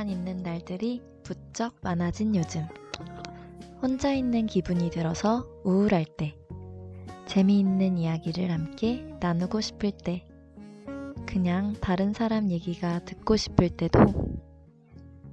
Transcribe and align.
집에만 0.00 0.08
있는 0.08 0.42
날들이 0.42 1.02
부쩍 1.22 1.74
많아진 1.82 2.34
요즘. 2.34 2.66
혼자 3.82 4.12
있는 4.12 4.46
기분이 4.46 4.90
들어서 4.90 5.46
우울할 5.64 6.06
때. 6.16 6.34
재미있는 7.26 7.98
이야기를 7.98 8.50
함께 8.50 9.06
나누고 9.20 9.60
싶을 9.60 9.92
때. 9.92 10.26
그냥 11.26 11.74
다른 11.80 12.12
사람 12.14 12.50
얘기가 12.50 13.00
듣고 13.00 13.36
싶을 13.36 13.68
때도. 13.68 14.00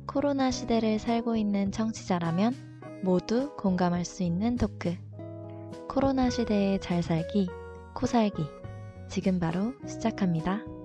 코로나 0.06 0.52
시대를 0.52 1.00
살고 1.00 1.38
있는 1.38 1.72
청취자라면 1.72 2.54
모두 3.04 3.56
공감할 3.56 4.04
수 4.04 4.24
있는 4.24 4.58
토크. 4.58 4.96
코로나 5.88 6.30
시대에 6.30 6.80
잘 6.80 7.02
살기, 7.02 7.48
코 7.94 8.06
살기. 8.06 8.44
지금 9.08 9.40
바로 9.40 9.74
시작합니다. 9.88 10.77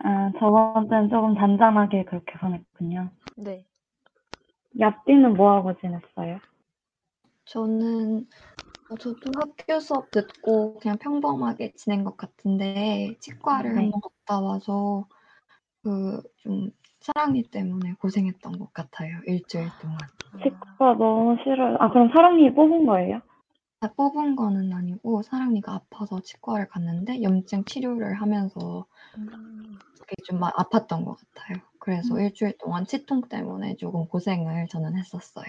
아, 0.03 0.31
저번 0.39 0.87
주엔 0.89 1.09
조금 1.09 1.35
잔잔하게 1.35 2.05
그렇게 2.05 2.37
보냈군요. 2.39 3.09
네. 3.35 3.65
얍디는 4.79 5.35
뭐하고 5.35 5.77
지냈어요? 5.79 6.39
저는 7.45 8.27
어, 8.89 8.97
저도 8.97 9.33
학교 9.35 9.79
수업 9.79 10.11
듣고 10.11 10.79
그냥 10.79 10.97
평범하게 10.97 11.73
지낸 11.73 12.03
것 12.03 12.17
같은데 12.17 13.17
치과를 13.19 13.71
네. 13.71 13.75
한번 13.77 14.01
갔다 14.01 14.41
와서 14.41 15.07
그 15.83 16.21
좀 16.43 16.71
사랑니 17.01 17.43
때문에 17.43 17.93
고생했던 17.93 18.59
것 18.59 18.73
같아요. 18.73 19.19
일주일 19.25 19.69
동안. 19.79 19.99
치과 20.43 20.93
너무 20.95 21.37
싫어요. 21.43 21.77
아, 21.79 21.89
그럼 21.89 22.09
사랑니 22.09 22.53
뽑은 22.53 22.85
거예요? 22.85 23.21
다 23.79 23.89
뽑은 23.95 24.35
거는 24.35 24.73
아니고 24.73 25.21
사랑니가 25.21 25.73
아파서 25.73 26.19
치과를 26.19 26.67
갔는데 26.67 27.23
염증 27.23 27.63
치료를 27.63 28.15
하면서 28.15 28.85
음, 29.17 29.79
그게 30.01 30.15
좀 30.25 30.39
마- 30.39 30.51
아팠던 30.51 31.05
것 31.05 31.15
같아요. 31.33 31.63
그래서 31.79 32.15
음. 32.15 32.19
일주일 32.21 32.57
동안 32.57 32.85
치통 32.85 33.21
때문에 33.29 33.77
조금 33.77 34.05
고생을 34.07 34.67
저는 34.67 34.97
했었어요. 34.97 35.45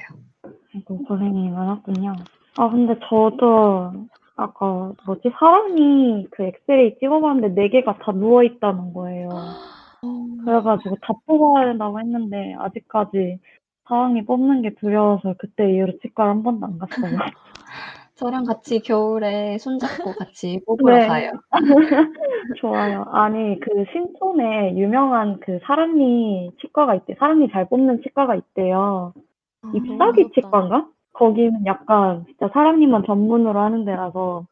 아이고, 0.75 0.99
고생이 1.05 1.51
많았군요. 1.51 2.15
아, 2.57 2.71
근데 2.71 2.95
저도 3.09 4.07
아까 4.37 4.93
뭐지? 5.07 5.31
사랑니 5.39 6.29
그 6.31 6.45
엑스레이 6.45 6.99
찍어봤는데 7.01 7.61
네 7.61 7.69
개가 7.69 7.99
다 7.99 8.12
누워있다는 8.12 8.93
거예요. 8.93 9.29
그래가지고 10.45 10.97
다 11.03 11.12
뽑아야 11.27 11.67
된다고 11.67 11.99
했는데 11.99 12.55
아직까지 12.59 13.41
사랑니 13.89 14.25
뽑는 14.25 14.62
게 14.62 14.75
두려워서 14.77 15.35
그때 15.37 15.69
이후로 15.75 15.99
치과를 16.01 16.31
한 16.31 16.43
번도 16.45 16.67
안 16.67 16.79
갔어요. 16.79 17.19
저랑 18.20 18.44
같이 18.44 18.81
겨울에 18.81 19.56
손잡고 19.56 20.12
같이 20.12 20.60
뽑으러 20.66 20.98
네. 20.98 21.06
가요. 21.06 21.32
좋아요. 22.60 23.04
아니 23.12 23.58
그 23.60 23.84
신촌에 23.92 24.76
유명한 24.76 25.41
그 25.41 25.58
사랑니 25.64 26.50
치과가 26.60 26.94
있대. 26.97 27.14
사랑니 27.19 27.50
잘 27.50 27.66
뽑는 27.66 28.03
치과가 28.03 28.34
있대요. 28.34 29.14
아, 29.62 29.72
잎사귀 29.75 30.25
무섭다. 30.25 30.34
치과인가? 30.34 30.86
거기는 31.14 31.64
약간 31.64 32.26
진짜 32.26 32.48
사랑니만 32.53 33.04
전문으로 33.06 33.58
하는 33.58 33.86
데라서 33.86 34.44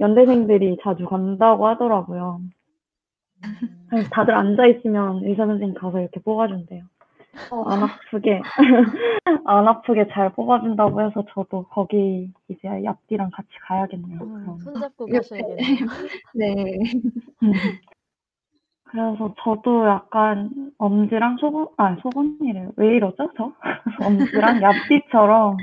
연대생들이 0.00 0.78
자주 0.82 1.06
간다고 1.06 1.66
하더라고요. 1.66 2.40
음, 3.92 4.04
다들 4.10 4.34
앉아 4.34 4.66
있으면 4.66 5.24
의사 5.24 5.46
선생님 5.46 5.74
가서 5.74 6.00
이렇게 6.00 6.20
뽑아준대요. 6.20 6.84
어, 7.50 7.62
안 7.64 7.82
아프게 7.82 8.40
안 9.44 9.68
아프게 9.68 10.06
잘 10.12 10.32
뽑아준다고 10.32 11.00
해서 11.02 11.24
저도 11.30 11.64
거기 11.68 12.30
이제 12.48 12.68
얍디랑 12.68 13.30
같이 13.32 13.48
가야겠네요. 13.62 14.18
음, 14.20 14.34
그럼. 14.34 14.58
손잡고. 14.58 15.06
가셔야겠네요. 15.06 15.56
네. 16.34 16.54
그래서 18.84 19.34
저도 19.42 19.86
약간 19.86 20.72
엄지랑 20.78 21.38
소금 21.38 21.66
아 21.76 21.96
소금이래요. 21.96 22.72
왜 22.76 22.96
이러죠 22.96 23.30
저? 23.36 23.52
엄지랑 24.04 24.60
얍디처럼 24.60 25.56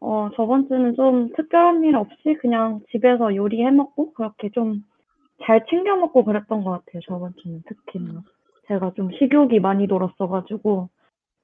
어 0.00 0.30
저번 0.36 0.68
주는 0.68 0.94
좀 0.94 1.30
특별한 1.34 1.82
일 1.84 1.96
없이 1.96 2.36
그냥 2.40 2.80
집에서 2.92 3.34
요리해 3.34 3.70
먹고 3.70 4.12
그렇게 4.12 4.50
좀 4.50 4.84
잘 5.42 5.64
챙겨 5.68 5.96
먹고 5.96 6.24
그랬던 6.24 6.64
것 6.64 6.70
같아요. 6.70 7.02
저번 7.06 7.34
주는 7.42 7.62
특히나 7.66 8.22
제가 8.68 8.92
좀 8.94 9.10
식욕이 9.12 9.60
많이 9.60 9.86
돌았어가지고 9.86 10.88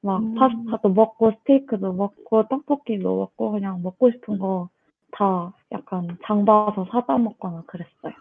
막 0.02 0.22
음. 0.22 0.34
파스타도 0.34 0.90
먹고 0.90 1.32
스테이크도 1.40 1.93
먹고 1.93 2.49
떡볶이도 2.49 3.17
먹고 3.17 3.52
그냥 3.52 3.82
먹고 3.82 4.11
싶은 4.11 4.38
거 4.38 4.70
다 5.12 5.52
약간 5.72 6.19
장 6.25 6.44
봐서 6.44 6.87
사다 6.90 7.19
먹거나 7.19 7.62
그랬어요. 7.67 8.14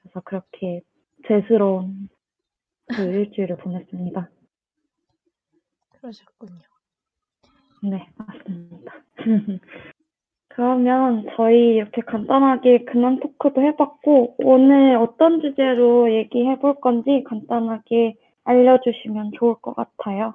그래서 0.00 0.20
그렇게 0.24 0.82
죄스러운 1.26 2.08
그 2.86 3.02
일주일을 3.02 3.56
보냈습니다. 3.56 4.28
그러셨군요. 5.90 6.60
네, 7.84 8.08
맞습니다. 8.16 8.92
그러면 10.48 11.26
저희 11.36 11.76
이렇게 11.76 12.02
간단하게 12.02 12.84
근황 12.84 13.20
토크도 13.20 13.62
해봤고, 13.62 14.36
오늘 14.38 14.96
어떤 14.96 15.40
주제로 15.40 16.12
얘기해 16.12 16.58
볼 16.58 16.74
건지 16.74 17.24
간단하게 17.26 18.14
알려주시면 18.44 19.32
좋을 19.38 19.56
것 19.56 19.74
같아요. 19.74 20.34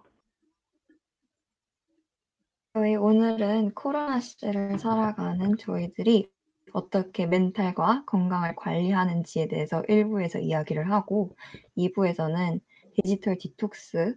저희 2.74 2.96
오늘은 2.96 3.74
코로나 3.74 4.20
시대를 4.20 4.78
살아가는 4.78 5.58
저희들이 5.58 6.30
어떻게 6.74 7.26
멘탈과 7.26 8.04
건강을 8.06 8.56
관리하는지에 8.56 9.48
대해서 9.48 9.82
1부에서 9.84 10.42
이야기를 10.42 10.92
하고 10.92 11.36
2부에서는 11.78 12.60
디지털 12.94 13.38
디톡스에 13.38 14.14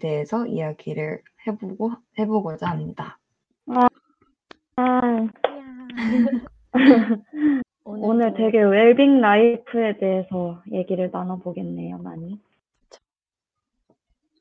대해서 0.00 0.46
이야기를 0.46 1.22
해보고, 1.46 1.92
해보고자 2.18 2.70
합니다. 2.70 3.18
아, 3.66 3.88
오늘 7.84 8.04
오늘도 8.04 8.36
되게 8.36 8.62
웰빙 8.62 9.20
라이프에 9.20 9.98
대해서 9.98 10.62
얘기를 10.70 11.10
나눠보겠네요, 11.10 11.98
많이. 11.98 12.40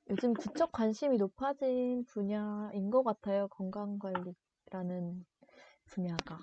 요즘 0.10 0.34
부쩍 0.34 0.72
관심이 0.72 1.18
높아진 1.18 2.04
분야인 2.06 2.90
것 2.90 3.04
같아요. 3.04 3.48
건강관리라는 3.50 5.26
분야가. 5.86 6.40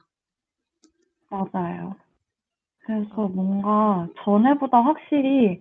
맞아요. 1.28 1.96
그래서 2.78 3.26
뭔가 3.28 4.08
전에보다 4.22 4.80
확실히 4.80 5.60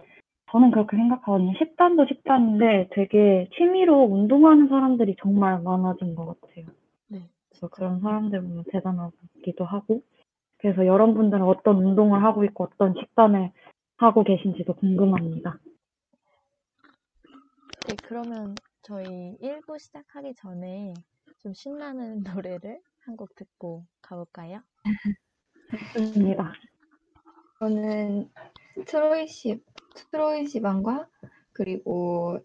저는 0.52 0.70
그렇게 0.70 0.96
생각하거든요. 0.96 1.54
식단도 1.58 2.06
식단인데 2.06 2.90
되게 2.92 3.50
취미로 3.58 4.04
운동하는 4.04 4.68
사람들이 4.68 5.16
정말 5.20 5.60
많아진 5.64 6.14
것 6.14 6.28
같아요. 6.28 6.68
네. 7.08 7.28
그래서 7.50 7.68
그런 7.70 8.00
사람들 8.02 8.42
보면 8.42 8.64
대단하기도 8.72 9.66
하고. 9.66 10.02
그래서 10.58 10.86
여러분들은 10.86 11.44
어떤 11.44 11.78
운동을 11.78 12.24
하고 12.24 12.44
있고 12.46 12.66
어떤 12.66 12.94
식단을 12.94 13.52
하고 13.98 14.24
계신지도 14.24 14.76
궁금합니다. 14.76 15.58
네, 17.88 17.96
그러면 18.04 18.56
저희 18.82 19.38
1부 19.42 19.80
시작하기 19.80 20.34
전에 20.36 20.94
좀 21.40 21.54
신나는 21.54 22.24
노래를 22.44 22.82
한 23.02 23.16
곡 23.18 23.36
듣고 23.36 23.86
가볼까요? 24.02 24.62
좋습니다. 25.94 26.54
저는 27.60 28.30
트로이 28.88 29.28
시 29.28 29.62
트로이 30.12 30.48
시반과 30.48 31.08
그리고 31.54 32.40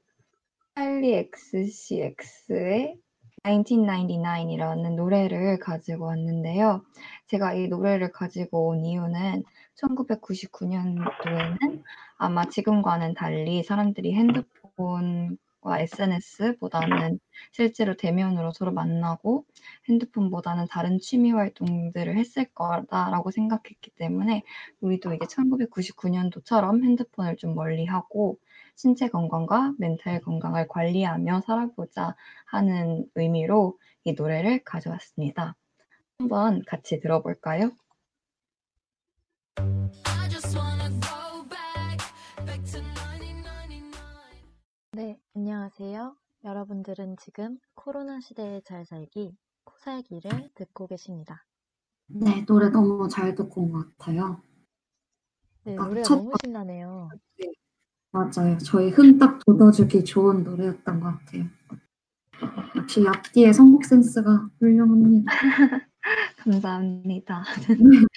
찰리 0.75 1.15
XCX의 1.15 2.99
1999이라는 3.45 4.95
노래를 4.97 5.59
가지고 5.61 6.07
왔는데요. 6.07 6.85
제가 7.29 7.55
이 7.55 7.69
노래를 7.69 8.13
가지고 8.13 8.67
온 8.69 8.85
이유는 8.85 9.45
1999년도에는 9.81 11.83
아마 12.19 12.45
지금과는 12.45 13.15
달리 13.15 13.63
사람들이 13.63 14.13
핸드폰 14.15 14.60
과 15.61 15.79
SNS보다는 15.79 17.21
실제로 17.53 17.95
대면으로 17.95 18.51
서로 18.53 18.73
만나고 18.73 19.45
핸드폰보다는 19.91 20.69
다른 20.71 20.99
취미 20.99 21.33
활동들을 21.33 22.17
했을 22.17 22.47
거다라고 22.55 23.31
생각했기 23.31 23.91
때문에 23.91 24.43
우리도 24.81 25.13
이제 25.13 25.27
1999년도처럼 25.27 26.83
핸드폰을 26.83 27.37
좀 27.37 27.55
멀리하고 27.55 28.39
신체 28.75 29.09
건강과 29.09 29.75
멘탈 29.79 30.21
건강을 30.23 30.67
관리하며 30.69 31.43
살아보자 31.43 32.17
하는 32.47 33.05
의미로 33.15 33.79
이 34.05 34.15
노래를 34.15 34.65
가져왔습니다. 34.65 35.57
한번 36.19 36.63
같이 36.67 37.01
들어볼까요? 37.01 37.73
네, 44.93 45.17
안녕하세요. 45.37 46.17
여러분들은 46.45 47.17
지금 47.19 47.59
코로나 47.75 48.21
시대에 48.21 48.61
잘 48.65 48.85
살기, 48.85 49.37
코살기를 49.65 50.51
듣고 50.55 50.87
계십니다. 50.89 51.45
네, 52.09 52.45
노래 52.47 52.71
너무 52.71 53.09
잘 53.09 53.35
듣고 53.35 53.63
온 53.63 53.73
것 53.73 53.97
같아요. 53.99 54.43
네, 55.65 55.77
아, 55.79 55.85
노래가 55.85 56.09
첫 56.09 56.17
너무 56.17 56.33
신나네요. 56.43 57.09
맞아요. 58.11 58.59
저희 58.59 58.91
흥딱 58.91 59.45
돋워주기 59.47 60.05
좋은 60.05 60.43
노래였던 60.43 61.01
것 61.01 61.19
같아요. 61.19 61.45
역시 62.77 63.07
앞뒤의 63.07 63.55
선곡 63.55 63.85
센스가 63.85 64.51
훌륭합니다. 64.59 65.31
감사합니다. 66.39 67.45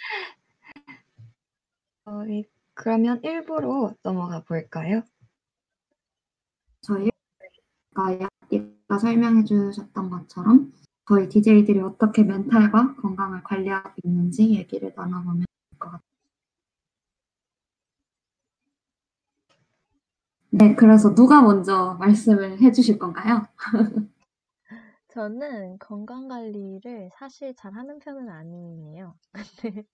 어, 2.05 2.25
이- 2.25 2.45
그러면 2.73 3.21
1부로 3.23 3.95
넘어가 4.01 4.41
볼까요? 4.43 5.03
아까 7.95 8.97
설명해 8.99 9.43
주셨던 9.45 10.09
것처럼 10.09 10.71
저희 11.07 11.27
DJ들이 11.29 11.79
어떻게 11.81 12.23
멘탈과 12.23 12.95
건강을 12.95 13.43
관리하고 13.43 13.91
있는지 14.03 14.55
얘기를 14.55 14.93
나눠보면 14.95 15.39
될 15.39 15.79
것 15.79 15.91
같아요. 15.91 15.99
네, 20.51 20.75
그래서 20.75 21.13
누가 21.15 21.41
먼저 21.41 21.95
말씀을 21.99 22.61
해주실 22.61 22.99
건가요? 22.99 23.47
저는 25.09 25.77
건강 25.79 26.27
관리를 26.27 27.09
사실 27.13 27.53
잘 27.55 27.73
하는 27.73 27.99
편은 27.99 28.29
아니에요. 28.29 29.15
근데, 29.33 29.87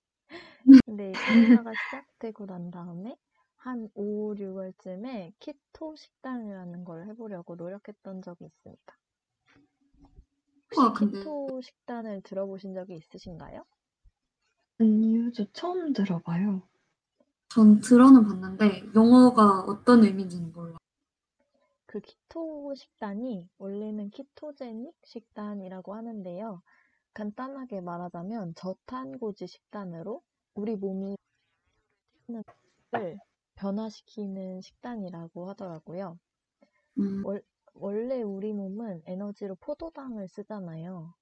근데 0.86 1.12
이 1.14 1.20
코로나가 1.20 1.74
시작되고 1.76 2.46
난 2.46 2.72
다음에 2.72 3.16
한 3.60 3.90
5, 3.94 4.36
6월쯤에 4.36 5.34
키토 5.40 5.96
식단이라는 5.96 6.86
걸 6.86 7.08
해보려고 7.08 7.56
노력했던 7.56 8.22
적이 8.22 8.46
있습니다. 8.46 8.98
혹시 10.64 10.80
우와, 10.80 10.94
근데- 10.94 11.20
키토 11.20 11.60
식단을 11.62 12.22
들어보신 12.22 12.74
적이 12.74 12.96
있으신가요? 12.96 13.66
아니요, 14.80 15.32
저 15.34 15.46
처음 15.52 15.92
들어봐요. 15.92 16.62
전 17.50 17.82
들어는 17.82 18.24
봤는데 18.26 18.84
용어가 18.96 19.62
어떤 19.62 20.04
의미인지는 20.04 20.54
몰라요. 20.54 20.78
그 21.86 22.00
키토 22.00 22.74
식단이 22.76 23.50
원래는 23.58 24.12
키토제닉 24.12 24.94
식단이라고 25.04 25.96
하는데요. 25.96 26.62
간단하게 27.14 27.82
말하자면 27.82 28.54
저탄고지 28.56 29.48
식단으로 29.48 30.22
우리 30.54 30.76
몸이 30.78 31.18
하는 32.28 32.44
을 32.96 33.20
변화시키는 33.60 34.62
식단이라고 34.62 35.50
하더라고요. 35.50 36.18
음, 36.98 37.24
원래 37.74 38.22
우리 38.22 38.54
몸은 38.54 39.02
에너지로 39.06 39.56
포도당을 39.56 40.28
쓰잖아요. 40.28 41.14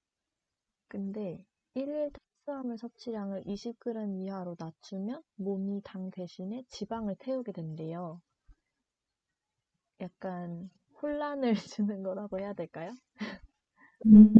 근데 0.89 1.45
일일 1.75 2.11
탄수화물 2.45 2.77
섭취량을 2.77 3.43
20g 3.45 4.17
이하로 4.17 4.55
낮추면 4.59 5.23
몸이 5.35 5.81
당 5.83 6.11
대신에 6.11 6.63
지방을 6.69 7.15
태우게 7.19 7.51
된대요. 7.53 8.21
약간 10.01 10.69
혼란을 11.01 11.53
주는 11.77 12.01
거라고 12.03 12.39
해야 12.39 12.53
될까요? 12.53 12.93
음, 14.05 14.33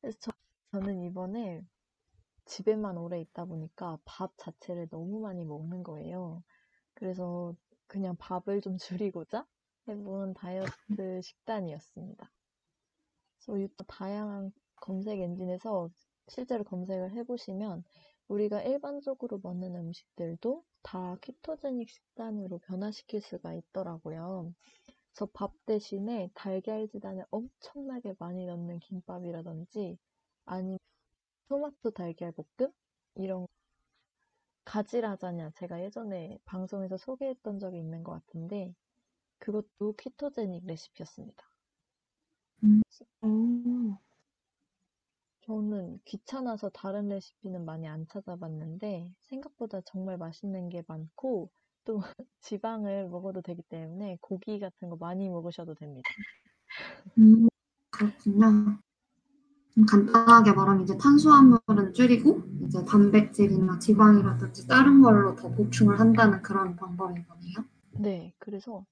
그래서 0.00 0.18
저, 0.20 0.32
저는 0.70 1.02
이번에 1.02 1.62
집에만 2.46 2.98
오래 2.98 3.20
있다 3.20 3.44
보니까 3.44 3.98
밥 4.04 4.32
자체를 4.36 4.88
너무 4.88 5.20
많이 5.20 5.44
먹는 5.44 5.82
거예요. 5.82 6.42
그래서 6.94 7.54
그냥 7.86 8.16
밥을 8.16 8.60
좀 8.60 8.78
줄이고자 8.78 9.46
해본 9.88 10.34
다이어트 10.34 10.64
식단이었습니다. 11.22 12.30
그래서 13.44 13.68
다양한 13.86 14.52
검색 14.76 15.20
엔진에서 15.20 15.90
실제로 16.28 16.64
검색을 16.64 17.12
해보시면 17.12 17.84
우리가 18.28 18.62
일반적으로 18.62 19.38
먹는 19.42 19.74
음식들도 19.76 20.64
다 20.82 21.16
키토제닉 21.20 21.88
식단으로 21.90 22.58
변화시킬 22.58 23.20
수가 23.20 23.54
있더라고요. 23.54 24.52
그래서 25.12 25.30
밥 25.32 25.52
대신에 25.66 26.30
달걀 26.34 26.88
지단을 26.88 27.24
엄청나게 27.30 28.14
많이 28.18 28.46
넣는 28.46 28.80
김밥이라든지 28.80 29.98
아니면 30.46 30.78
토마토 31.48 31.90
달걀 31.92 32.32
볶음 32.32 32.70
이런 33.14 33.46
가지 34.66 35.00
라자냐 35.00 35.52
제가 35.52 35.80
예전에 35.82 36.38
방송에서 36.44 36.98
소개했던 36.98 37.58
적이 37.60 37.78
있는 37.78 38.04
것 38.04 38.12
같은데 38.12 38.74
그것도 39.38 39.94
키토제닉 39.96 40.66
레시피였습니다. 40.66 41.44
오, 43.22 43.98
저는 45.42 46.00
귀찮아서 46.04 46.68
다른 46.70 47.06
레시피는 47.08 47.64
많이 47.64 47.86
안 47.86 48.04
찾아봤는데 48.08 49.12
생각보다 49.20 49.80
정말 49.82 50.18
맛있는 50.18 50.68
게 50.70 50.82
많고 50.88 51.50
또 51.84 52.00
지방을 52.40 53.08
먹어도 53.10 53.40
되기 53.42 53.62
때문에 53.62 54.18
고기 54.20 54.58
같은 54.58 54.88
거 54.90 54.96
많이 54.96 55.28
먹으셔도 55.28 55.74
됩니다. 55.76 56.16
음, 57.18 57.48
그렇군요. 57.90 58.78
좀 59.74 59.86
간단하게 59.86 60.52
말하면 60.52 60.82
이제 60.82 60.96
탄수화물은 60.96 61.92
줄이고 61.94 62.42
이제 62.62 62.84
단백질이나 62.84 63.78
지방이라든지 63.80 64.68
다른 64.68 65.02
걸로 65.02 65.34
더 65.34 65.48
보충을 65.50 65.98
한다는 65.98 66.42
그런 66.42 66.76
방법인 66.76 67.24
거네요. 67.26 67.54
네, 67.92 68.32
그래서 68.38 68.86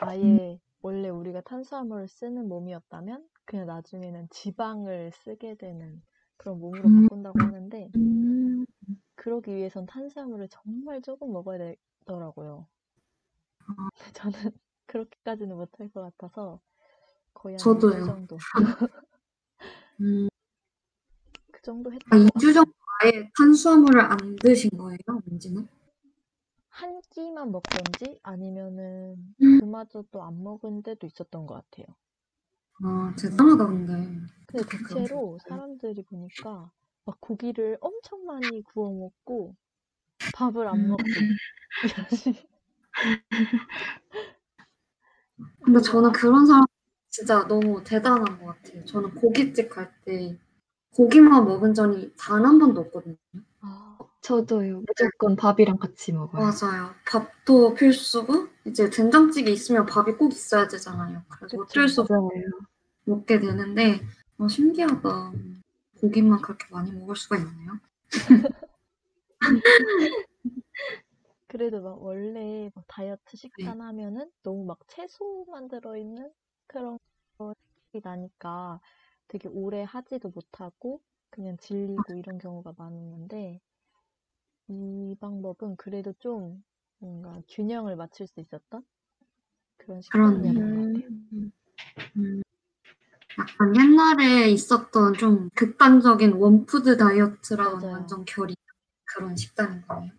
아예 0.00 0.60
원래 0.82 1.08
우리가 1.08 1.42
탄수화물을 1.42 2.08
쓰는 2.08 2.48
몸이었다면 2.48 3.28
그냥 3.44 3.66
나중에는 3.66 4.28
지방을 4.30 5.12
쓰게 5.12 5.56
되는 5.56 6.02
그런 6.36 6.58
몸으로 6.60 6.88
음. 6.88 7.08
바꾼다고 7.08 7.38
하는데 7.40 7.92
음, 7.96 8.64
그러기 9.16 9.54
위해선 9.54 9.84
탄수화물을 9.84 10.48
정말 10.48 11.02
조금 11.02 11.30
먹어야 11.32 11.58
되더라고요. 11.58 12.66
근데 13.98 14.12
저는 14.14 14.52
그렇게까지는 14.86 15.56
못할 15.56 15.88
것 15.90 16.00
같아서 16.02 16.60
거의 17.34 17.56
한 17.56 17.64
저도요. 17.64 17.96
2주 17.96 18.02
정도 18.02 18.38
음, 20.00 20.28
그 21.50 21.60
정도 21.62 21.92
했던 21.92 22.10
아, 22.10 22.16
것 22.22 22.34
2주 22.34 22.52
정도 22.52 22.72
아예 23.02 23.30
탄수화물을 23.36 24.00
안 24.00 24.36
드신 24.36 24.70
거예요, 24.78 24.98
민지는? 25.24 25.66
한 26.68 27.00
끼만 27.10 27.50
먹던지 27.50 28.20
아니면은 28.22 29.34
음. 29.42 29.60
그마저도 29.60 30.22
안 30.22 30.44
먹은 30.44 30.84
때도 30.84 31.04
있었던 31.08 31.44
것 31.44 31.54
같아요. 31.54 31.86
아, 32.82 33.14
대단하다, 33.18 33.66
근데. 33.66 34.20
근데 34.46 34.64
대체로 34.68 35.38
사람들이 35.38 36.02
보니까 36.04 36.70
막 37.04 37.20
고기를 37.20 37.78
엄청 37.80 38.24
많이 38.24 38.62
구워 38.62 38.92
먹고 38.92 39.56
밥을 40.32 40.68
안 40.68 40.78
음. 40.78 40.88
먹고 40.88 41.04
이러지. 41.82 42.46
근데 45.62 45.80
저는 45.80 46.12
그런 46.12 46.46
사람 46.46 46.64
진짜 47.16 47.46
너무 47.48 47.82
대단한 47.82 48.38
것 48.38 48.46
같아요. 48.62 48.84
저는 48.84 49.14
고깃집 49.14 49.70
갈 49.70 49.90
때 50.04 50.36
고기만 50.94 51.44
먹은 51.46 51.72
적이 51.74 52.12
단 52.18 52.44
한 52.44 52.58
번도 52.58 52.82
없거든요. 52.82 53.16
아, 53.62 53.98
저도요. 54.20 54.82
무조건 54.86 55.36
밥이랑 55.36 55.78
같이 55.78 56.12
먹어요. 56.12 56.42
맞아요. 56.42 56.94
밥도 57.08 57.74
필수고 57.74 58.48
이제 58.66 58.90
된장찌개 58.90 59.50
있으면 59.50 59.86
밥이 59.86 60.12
꼭 60.16 60.32
있어야 60.32 60.68
되잖아요. 60.68 61.22
그래서. 61.28 61.58
어쩔 61.62 61.88
수 61.88 62.02
없이. 62.02 62.12
먹게 63.04 63.40
되는데 63.40 64.00
어, 64.38 64.48
신기하다. 64.48 65.32
고기만 66.00 66.42
그렇게 66.42 66.66
많이 66.70 66.92
먹을 66.92 67.16
수가 67.16 67.36
있나요? 67.38 67.78
그래도 71.48 71.80
막 71.80 72.02
원래 72.02 72.70
막 72.74 72.84
다이어트 72.88 73.36
식단 73.36 73.80
하면은 73.80 74.30
너무 74.42 74.64
막 74.64 74.78
채소만 74.88 75.68
들어있는 75.68 76.30
그런 76.66 76.98
거 77.38 77.54
생각이 77.92 78.00
나니까 78.02 78.80
되게 79.28 79.48
오래 79.48 79.82
하지도 79.82 80.30
못하고 80.34 81.00
그냥 81.30 81.56
질리고 81.58 82.14
이런 82.14 82.38
경우가 82.38 82.74
많았는데 82.76 83.60
이 84.68 85.16
방법은 85.20 85.76
그래도 85.76 86.12
좀 86.18 86.62
뭔가 86.98 87.40
균형을 87.48 87.96
맞출 87.96 88.26
수 88.26 88.40
있었던 88.40 88.84
그런 89.76 90.00
식단이었던 90.00 90.54
것 90.54 90.92
같아요. 90.92 91.50
음, 92.16 92.42
약간 93.38 93.76
옛날에 93.76 94.50
있었던 94.50 95.14
좀 95.14 95.50
극단적인 95.54 96.32
원푸드 96.32 96.96
다이어트랑 96.96 97.80
맞아요. 97.80 97.92
완전 97.92 98.24
결이 98.24 98.56
그런 99.04 99.36
식단인 99.36 99.82
거예요. 99.86 100.10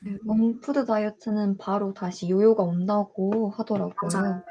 네, 0.00 0.16
원푸드 0.24 0.84
다이어트는 0.84 1.58
바로 1.58 1.94
다시 1.94 2.28
요요가 2.28 2.62
온다고 2.62 3.50
하더라고요. 3.50 4.10
맞아요. 4.10 4.42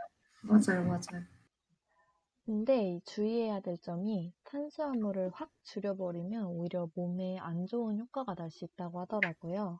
맞아요, 0.42 0.84
맞아요. 0.86 1.24
근데 2.46 2.96
이 2.96 3.02
주의해야 3.06 3.62
될 3.62 3.78
점이 3.78 4.34
탄수화물을 4.44 5.30
확 5.34 5.52
줄여버리면 5.64 6.48
오히려 6.48 6.90
몸에 6.94 7.38
안 7.38 7.66
좋은 7.66 7.98
효과가 7.98 8.36
날 8.36 8.52
수 8.52 8.66
있다고 8.66 9.00
하더라고요. 9.00 9.80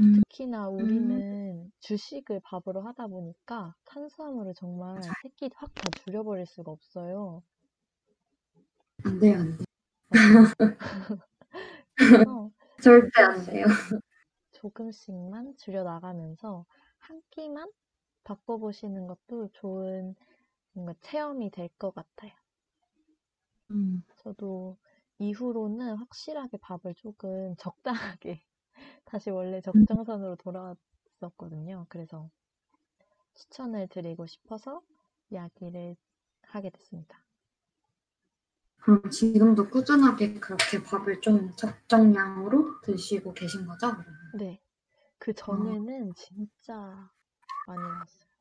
음, 0.00 0.22
특히나 0.28 0.68
우리는 0.70 1.70
주식을 1.80 2.40
밥으로 2.44 2.80
하다 2.82 3.08
보니까 3.08 3.74
탄수화물을 3.84 4.54
정말 4.54 5.12
새끼 5.14 5.50
확 5.54 5.70
다 5.78 5.90
줄여버릴 5.90 6.46
수가 6.46 6.72
없어요. 6.72 7.42
안 9.04 9.18
돼요, 9.20 9.38
안 9.38 9.56
돼요. 9.56 9.66
그래서 11.96 12.50
절대 12.80 13.22
안 13.22 13.44
돼요. 13.46 13.66
조금씩만 14.52 15.56
줄여나가면서 15.56 16.64
한 16.98 17.20
끼만 17.30 17.72
바꿔보시는 18.24 19.06
것도 19.06 19.48
좋은 19.52 20.14
뭔가 20.72 20.94
체험이 21.02 21.50
될 21.50 21.68
것 21.78 21.94
같아요. 21.94 22.32
음, 23.70 24.02
저도 24.16 24.78
이후로는 25.18 25.96
확실하게 25.96 26.56
밥을 26.58 26.94
조금 26.94 27.54
적당하게 28.24 28.42
다시 29.04 29.30
원래 29.30 29.60
적정선으로 29.60 30.36
돌아왔었거든요. 30.36 31.86
그래서 31.88 32.30
추천을 33.34 33.88
드리고 33.88 34.26
싶어서 34.26 34.80
이야기를 35.30 35.96
하게 36.44 36.70
됐습니다. 36.70 37.22
그럼 38.82 39.08
지금도 39.08 39.70
꾸준하게 39.70 40.34
그렇게 40.34 40.82
밥을 40.82 41.22
좀 41.22 41.56
적정량으로 41.56 42.82
드시고 42.82 43.32
계신 43.32 43.64
거죠? 43.64 43.92
그러면? 43.92 44.04
네. 44.32 44.60
그 45.18 45.34
전에는 45.34 46.14
진짜 46.16 47.10
많이 47.66 47.80
먹었어요. 47.82 48.32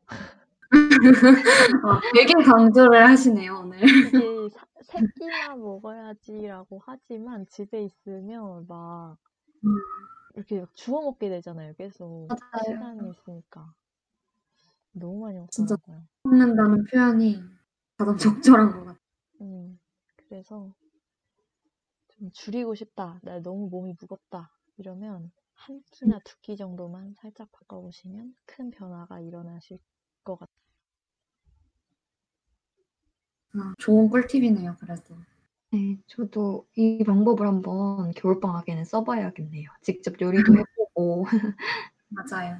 아, 1.83 2.01
되게 2.13 2.33
강조를 2.43 3.07
하시네요, 3.09 3.59
오늘. 3.59 3.79
이게 3.81 3.81
사- 4.53 4.65
세 4.83 4.99
끼만 5.15 5.59
먹어야지라고 5.61 6.81
하지만 6.85 7.45
집에 7.47 7.83
있으면 7.83 8.65
막 8.67 9.17
음. 9.65 9.75
이렇게 10.35 10.59
막 10.61 10.73
주워 10.75 11.01
먹게 11.03 11.29
되잖아요. 11.29 11.73
계속 11.75 12.27
맞아요. 12.29 12.63
시간이 12.65 13.09
있으니까 13.11 13.73
너무 14.93 15.21
많이 15.21 15.39
진짜. 15.51 15.75
먹더라고요. 15.75 16.07
먹는다는 16.23 16.83
표현이 16.85 17.43
가장 17.97 18.17
적절한 18.17 18.71
것 18.71 18.77
같아요. 18.79 18.97
음, 19.41 19.79
그래서 20.15 20.73
좀 22.09 22.31
줄이고 22.31 22.75
싶다. 22.75 23.19
나 23.23 23.39
너무 23.39 23.67
몸이 23.69 23.95
무겁다. 23.99 24.51
이러면 24.77 25.31
한 25.65 25.81
끼나 25.91 26.19
두 26.25 26.35
끼 26.41 26.57
정도만 26.57 27.13
살짝 27.13 27.49
바꿔보시면 27.51 28.35
큰 28.45 28.69
변화가 28.69 29.21
일어나실 29.21 29.79
것 30.25 30.35
같아요. 30.35 30.47
아, 33.53 33.73
좋은 33.79 34.09
꿀팁이네요, 34.09 34.75
그래도. 34.79 35.15
네, 35.71 35.97
저도 36.07 36.67
이 36.75 37.03
방법을 37.05 37.47
한번 37.47 38.11
겨울방학에는 38.13 38.85
써봐야겠네요. 38.85 39.69
직접 39.81 40.19
요리도 40.21 40.53
해보고. 40.57 41.25
맞아요. 42.09 42.59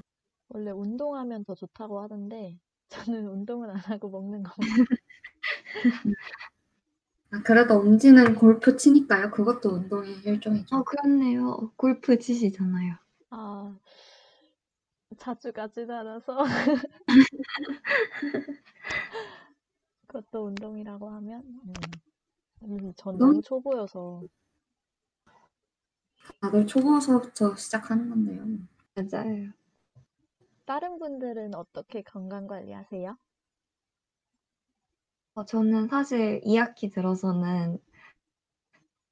원래 0.50 0.70
운동하면 0.72 1.43
더 1.46 1.55
좋다고 1.55 2.00
하던데 2.01 2.60
저는 2.89 3.27
운동은 3.27 3.70
안 3.72 3.77
하고 3.77 4.10
먹는 4.10 4.43
거 4.43 4.53
아, 7.32 7.42
그래도 7.44 7.76
엄지는 7.76 8.36
골프 8.36 8.76
치니까요. 8.76 9.32
그것도 9.32 9.70
운동의 9.70 10.18
일종이죠. 10.26 10.76
아, 10.76 10.84
그렇네요. 10.84 11.72
골프 11.78 12.20
치시잖아요. 12.20 12.96
아, 13.30 13.78
자주 15.18 15.52
가진 15.54 15.90
않아서 15.90 16.38
그것도 20.08 20.46
운동이라고 20.48 21.10
하면 21.10 21.42
음, 21.66 21.74
음, 22.64 22.94
전? 22.98 23.18
너무 23.18 23.42
초보여서 23.42 24.24
다들 26.42 26.68
초보서부터 26.68 27.56
시작하는 27.56 28.10
건데요. 28.10 28.46
맞아요. 28.96 29.52
다른 30.66 31.00
분들은 31.00 31.56
어떻게 31.56 32.02
건강 32.02 32.48
관리하세요? 32.48 33.18
어, 35.36 35.46
저는 35.46 35.88
사실 35.88 36.42
2 36.44 36.58
학기 36.58 36.90
들어서는 36.90 37.80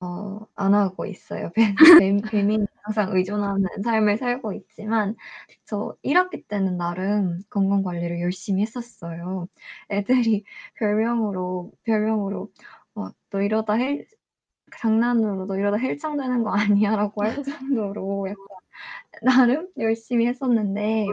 어, 0.02 0.40
안 0.56 0.74
하고 0.74 1.06
있어요. 1.06 1.52
뱀, 1.56 1.76
뱀, 2.00 2.22
뱀이 2.22 2.60
항상 2.84 3.12
의존하는 3.16 3.68
삶을 3.84 4.18
살고 4.18 4.54
있지만 4.54 5.16
저 5.66 5.96
1 6.04 6.18
학기 6.18 6.42
때는 6.44 6.78
나름 6.78 7.44
건강 7.50 7.84
관리를 7.84 8.22
열심히 8.22 8.62
했었어요. 8.64 9.48
애들이 9.92 10.44
별명으로 10.76 11.72
별명으로 11.84 12.50
어, 12.96 13.10
너 13.30 13.42
이러다 13.42 13.74
헬 13.74 14.08
장난으로 14.80 15.48
너 15.48 15.58
이러다 15.58 15.78
헬창 15.78 16.18
되는 16.18 16.44
거 16.44 16.52
아니야라고 16.52 17.24
할 17.24 17.44
정도로 17.44 18.28
약간 18.30 18.48
나름 19.24 19.68
열심히 19.78 20.28
했었는데. 20.28 21.08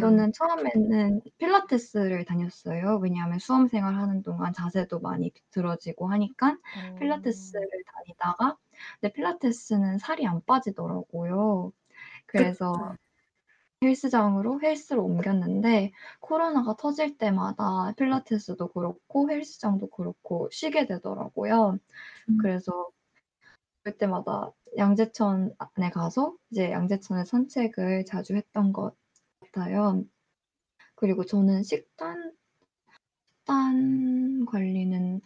저는 0.00 0.32
처음에는 0.32 1.22
필라테스를 1.38 2.24
다녔어요. 2.24 2.98
왜냐하면 3.02 3.38
수험 3.38 3.68
생활하는 3.68 4.22
동안 4.22 4.52
자세도 4.52 5.00
많이 5.00 5.30
비틀어지고 5.30 6.08
하니까 6.08 6.48
어, 6.48 6.98
필라테스를 6.98 7.68
다니다가 7.94 8.56
근데 9.00 9.12
필라테스는 9.12 9.98
살이 9.98 10.26
안 10.26 10.42
빠지더라고요. 10.44 11.72
그래서 12.26 12.72
그쵸. 12.72 12.96
헬스장으로 13.82 14.60
헬스로 14.62 15.04
옮겼는데 15.04 15.92
코로나가 16.20 16.76
터질 16.76 17.18
때마다 17.18 17.92
필라테스도 17.96 18.68
그렇고 18.68 19.30
헬스장도 19.30 19.88
그렇고 19.90 20.48
쉬게 20.50 20.86
되더라고요. 20.86 21.78
음. 22.28 22.38
그래서 22.40 22.88
그럴 23.86 23.98
때마다 23.98 24.52
양재천에 24.76 25.90
가서 25.94 26.36
이제 26.50 26.72
양재천에 26.72 27.24
산책을 27.24 28.04
자주 28.04 28.34
했던 28.34 28.72
것 28.72 28.96
같아요. 29.52 30.04
그리고 30.96 31.24
저는 31.24 31.62
식단 31.62 32.34
식단 33.44 34.44
관리는 34.46 35.20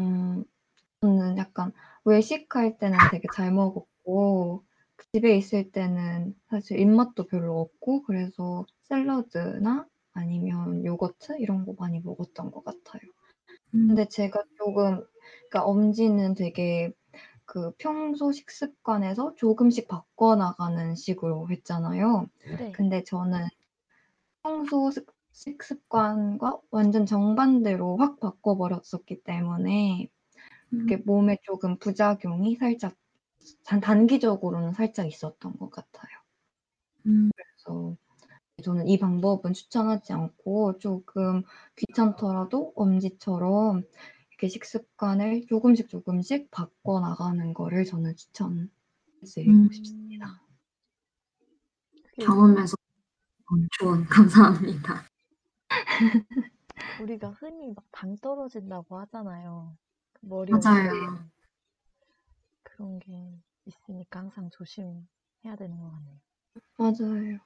음 0.00 0.44
저는 1.00 1.38
약간 1.38 1.72
외식할 2.04 2.78
때는 2.78 3.08
되게 3.08 3.28
잘 3.28 3.52
먹었고 3.52 4.64
집에 5.12 5.36
있을 5.36 5.70
때는 5.70 6.34
사실 6.50 6.80
입맛도 6.80 7.26
별로 7.28 7.60
없고 7.60 8.02
그래서 8.02 8.66
샐러드나 8.82 9.86
아니면 10.12 10.84
요거트 10.84 11.38
이런 11.38 11.64
거 11.64 11.74
많이 11.78 12.00
먹었던 12.00 12.50
것 12.50 12.64
같아요. 12.64 13.02
음, 13.74 13.88
근데 13.88 14.08
제가 14.08 14.42
조금 14.56 15.04
그러니까 15.50 15.64
엄지는 15.64 16.34
되게 16.34 16.92
그 17.48 17.72
평소 17.78 18.32
식습관에서 18.32 19.34
조금씩 19.36 19.88
바꿔나가는 19.88 20.94
식으로 20.94 21.48
했잖아요. 21.50 22.28
네. 22.44 22.72
근데 22.72 23.04
저는 23.04 23.46
평소 24.42 24.90
식- 24.90 25.06
식습관과 25.32 26.60
완전 26.72 27.06
정반대로 27.06 27.96
확 27.98 28.18
바꿔버렸었기 28.20 29.22
때문에 29.22 30.08
그게 30.78 30.98
몸에 30.98 31.38
조금 31.44 31.78
부작용이 31.78 32.56
살짝 32.56 32.96
단, 33.64 33.80
단기적으로는 33.80 34.72
살짝 34.74 35.06
있었던 35.08 35.58
것 35.58 35.70
같아요. 35.70 36.10
음. 37.06 37.30
그래서 37.36 37.96
저는 38.64 38.88
이 38.88 38.98
방법은 38.98 39.54
추천하지 39.54 40.12
않고 40.14 40.78
조금 40.78 41.42
귀찮더라도 41.76 42.72
엄지처럼 42.76 43.84
이렇게 44.38 44.48
식습관을 44.48 45.46
조금씩 45.48 45.88
조금씩 45.88 46.48
바꿔 46.52 47.00
나가는 47.00 47.52
거를 47.54 47.84
저는 47.84 48.14
추천드리고 48.14 48.70
음. 49.48 49.72
싶습니다. 49.72 50.40
경험에서 52.20 52.76
온 53.50 53.68
조언 53.72 54.04
감사합니다. 54.06 55.04
우리가 57.02 57.30
흔히 57.30 57.72
막 57.74 57.84
당 57.90 58.16
떨어진다고 58.18 58.96
하잖아요. 59.00 59.76
그 60.12 60.26
머리 60.26 60.52
맞아요. 60.52 61.28
그런 62.62 63.00
게 63.00 63.42
있으니까 63.64 64.20
항상 64.20 64.48
조심해야 64.50 65.56
되는 65.58 65.80
것 65.80 65.90
같네요. 65.90 66.20
맞아요. 66.76 67.38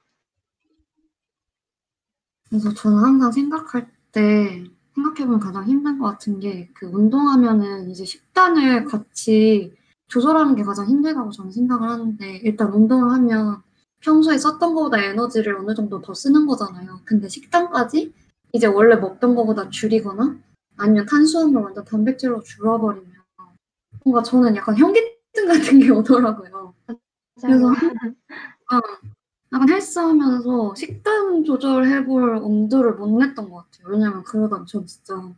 그래서 2.49 2.71
저는 2.75 2.97
항상 2.99 3.31
생각할 3.31 3.91
때 4.11 4.63
생각해보면 4.95 5.39
가장 5.39 5.65
힘든 5.65 5.97
것 5.99 6.05
같은 6.11 6.39
게 6.39 6.69
그 6.73 6.87
운동하면은 6.87 7.89
이제 7.89 8.05
식단을 8.05 8.85
같이 8.85 9.73
조절하는 10.07 10.55
게 10.55 10.63
가장 10.63 10.87
힘들다고 10.87 11.31
저는 11.31 11.51
생각을 11.51 11.89
하는데 11.89 12.37
일단 12.43 12.71
운동을 12.71 13.11
하면 13.11 13.61
평소에 14.01 14.37
썼던 14.37 14.75
것보다 14.75 15.01
에너지를 15.01 15.55
어느 15.55 15.73
정도 15.73 16.01
더 16.01 16.13
쓰는 16.13 16.45
거잖아요. 16.45 16.99
근데 17.05 17.27
식단까지 17.27 18.13
이제 18.51 18.67
원래 18.67 18.95
먹던 18.95 19.35
것보다 19.35 19.69
줄이거나 19.69 20.37
아니면 20.77 21.05
탄수화물 21.05 21.63
완전 21.63 21.85
단백질로 21.85 22.41
줄여버리면 22.41 23.11
뭔가 24.03 24.21
저는 24.23 24.55
약간 24.55 24.77
현기증 24.77 25.47
같은 25.47 25.79
게 25.79 25.89
오더라고요. 25.89 26.73
그래서 27.41 27.67
어, 28.71 28.81
약간 29.53 29.69
헬스하면서 29.69 30.73
식단 30.75 31.43
조절해볼 31.43 32.37
엄두를 32.37 32.93
못 32.93 33.19
냈던 33.19 33.49
것 33.49 33.57
같아요. 33.69 33.93
왜냐면 33.93 34.23
그러다 34.23 34.65
저 34.67 34.83
진짜 34.83 35.31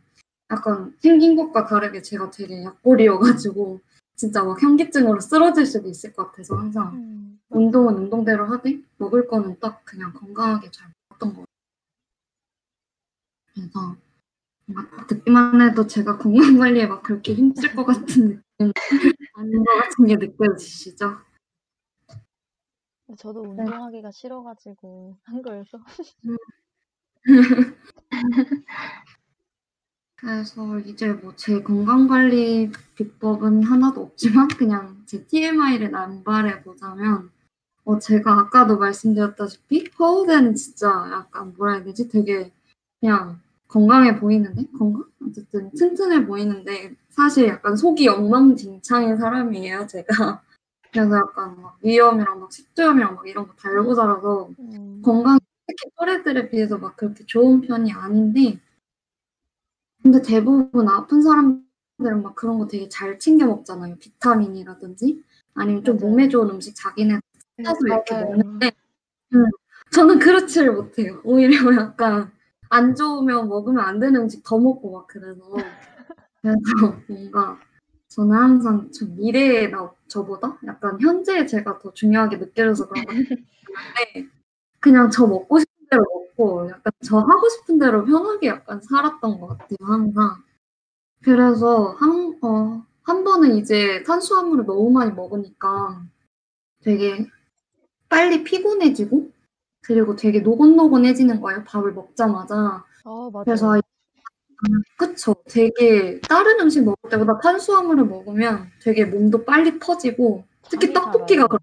약간 0.50 0.94
생긴 1.00 1.36
것과 1.36 1.66
다르게 1.66 2.00
제가 2.00 2.30
되게 2.30 2.64
약골이어가지고 2.64 3.80
진짜 4.16 4.42
막 4.42 4.62
현기증으로 4.62 5.20
쓰러질 5.20 5.66
수도 5.66 5.88
있을 5.90 6.14
것 6.14 6.30
같아서 6.30 6.56
항상 6.56 6.94
음, 6.94 7.38
운동은 7.50 7.96
운동대로 7.96 8.46
하되 8.46 8.80
먹을 8.96 9.28
거는 9.28 9.58
딱 9.60 9.84
그냥 9.84 10.14
건강하게 10.14 10.70
잘 10.70 10.90
먹었던 11.10 11.34
것 11.34 11.44
같아요. 11.44 11.46
그래서 13.54 13.96
딱 14.96 15.06
듣기만 15.08 15.60
해도 15.60 15.86
제가 15.86 16.16
건강 16.16 16.56
관리에 16.56 16.86
막 16.86 17.02
그렇게 17.02 17.34
힘들 17.34 17.74
것 17.74 17.84
같은 17.84 18.42
느낌 18.58 18.72
아닌 19.34 19.64
것 19.64 19.74
같은 19.82 20.06
게 20.06 20.16
느껴지시죠? 20.16 21.25
저도 23.18 23.42
운동하기가 23.42 24.10
싫어가지고 24.10 25.16
한 25.24 25.42
거여서. 25.42 25.78
그래서 30.16 30.78
이제 30.80 31.12
뭐 31.12 31.34
제 31.36 31.62
건강관리 31.62 32.72
비법은 32.94 33.62
하나도 33.64 34.00
없지만 34.02 34.48
그냥 34.48 35.02
제 35.06 35.24
TMI를 35.26 35.90
남발해 35.90 36.62
보자면 36.62 37.30
어 37.84 37.98
제가 37.98 38.32
아까도 38.40 38.78
말씀드렸다시피 38.78 39.90
허우대는 39.98 40.54
진짜 40.54 40.88
약간 41.12 41.54
뭐라 41.56 41.74
해야 41.74 41.84
되지? 41.84 42.08
되게 42.08 42.52
그냥 43.00 43.40
건강해 43.68 44.18
보이는데 44.20 44.64
건강? 44.78 45.04
어쨌든 45.26 45.70
튼튼해 45.72 46.26
보이는데 46.26 46.94
사실 47.10 47.48
약간 47.48 47.76
속이 47.76 48.08
엉망진창인 48.08 49.16
사람이에요 49.18 49.86
제가 49.88 50.42
그래서 50.96 51.14
약간 51.16 51.60
막 51.60 51.76
위염이랑 51.82 52.40
막 52.40 52.50
식도염이랑 52.50 53.16
막 53.16 53.28
이런 53.28 53.46
거 53.46 53.52
달고 53.54 53.94
자라서 53.94 54.48
음, 54.58 55.02
건강이 55.04 55.38
특히 55.66 55.90
또래들에 55.98 56.48
비해서 56.48 56.78
막 56.78 56.96
그렇게 56.96 57.24
좋은 57.26 57.60
편이 57.60 57.92
아닌데 57.92 58.58
근데 60.02 60.22
대부분 60.22 60.88
아픈 60.88 61.20
사람들은 61.20 62.22
막 62.22 62.34
그런 62.34 62.58
거 62.58 62.66
되게 62.66 62.88
잘 62.88 63.18
챙겨 63.18 63.44
먹잖아요. 63.46 63.96
비타민이라든지 63.96 65.22
아니면 65.54 65.84
좀 65.84 65.96
맞아요. 65.96 66.10
몸에 66.10 66.28
좋은 66.28 66.48
음식 66.48 66.74
자기네 66.74 67.20
찾아서 67.58 67.78
이렇게 67.86 68.14
맞아요. 68.14 68.26
먹는데 68.30 68.70
음, 69.34 69.44
저는 69.90 70.18
그렇지를 70.18 70.72
못해요. 70.72 71.20
오히려 71.24 71.56
약간 71.94 72.30
안 72.70 72.94
좋으면 72.94 73.48
먹으면 73.48 73.84
안 73.84 74.00
되는 74.00 74.22
음식 74.22 74.42
더 74.44 74.58
먹고 74.58 74.92
막 74.92 75.06
그래서 75.08 75.42
그래서 76.40 76.96
뭔가 77.08 77.58
저는 78.16 78.34
항상 78.34 78.90
좀 78.92 79.14
미래의 79.14 79.70
나 79.70 79.92
저보다 80.08 80.56
약간 80.66 80.98
현재의 80.98 81.46
제가 81.46 81.78
더 81.78 81.92
중요하게 81.92 82.38
느껴져서 82.38 82.88
그런 82.88 83.04
것 83.04 83.12
같은데 83.12 84.30
그냥 84.80 85.10
저 85.10 85.26
먹고 85.26 85.58
싶은 85.58 85.86
대로 85.90 86.04
먹고 86.14 86.70
약간 86.70 86.92
저 87.04 87.18
하고 87.18 87.48
싶은 87.50 87.78
대로 87.78 88.06
편하게 88.06 88.46
약간 88.46 88.80
살았던 88.80 89.38
것 89.38 89.48
같아요 89.48 89.76
항상. 89.80 90.42
그래서 91.22 91.94
한, 91.98 92.38
어, 92.40 92.86
한 93.02 93.22
번은 93.22 93.56
이제 93.58 94.02
탄수화물을 94.04 94.64
너무 94.64 94.90
많이 94.90 95.12
먹으니까 95.12 96.02
되게 96.84 97.26
빨리 98.08 98.44
피곤해지고 98.44 99.30
그리고 99.82 100.16
되게 100.16 100.40
노곤노곤해지는 100.40 101.42
거예요 101.42 101.64
밥을 101.64 101.92
먹자마자. 101.92 102.82
아, 103.04 103.30
맞아요. 103.30 103.44
그래서 103.44 103.78
그쵸. 104.96 105.34
되게 105.48 106.20
다른 106.20 106.60
음식 106.60 106.84
먹을 106.84 107.10
때보다 107.10 107.38
탄수화물을 107.38 108.04
먹으면 108.06 108.70
되게 108.82 109.04
몸도 109.04 109.44
빨리 109.44 109.78
퍼지고 109.78 110.44
특히 110.70 110.92
잠이 110.92 110.94
떡볶이가. 110.94 111.46
그렇 111.46 111.58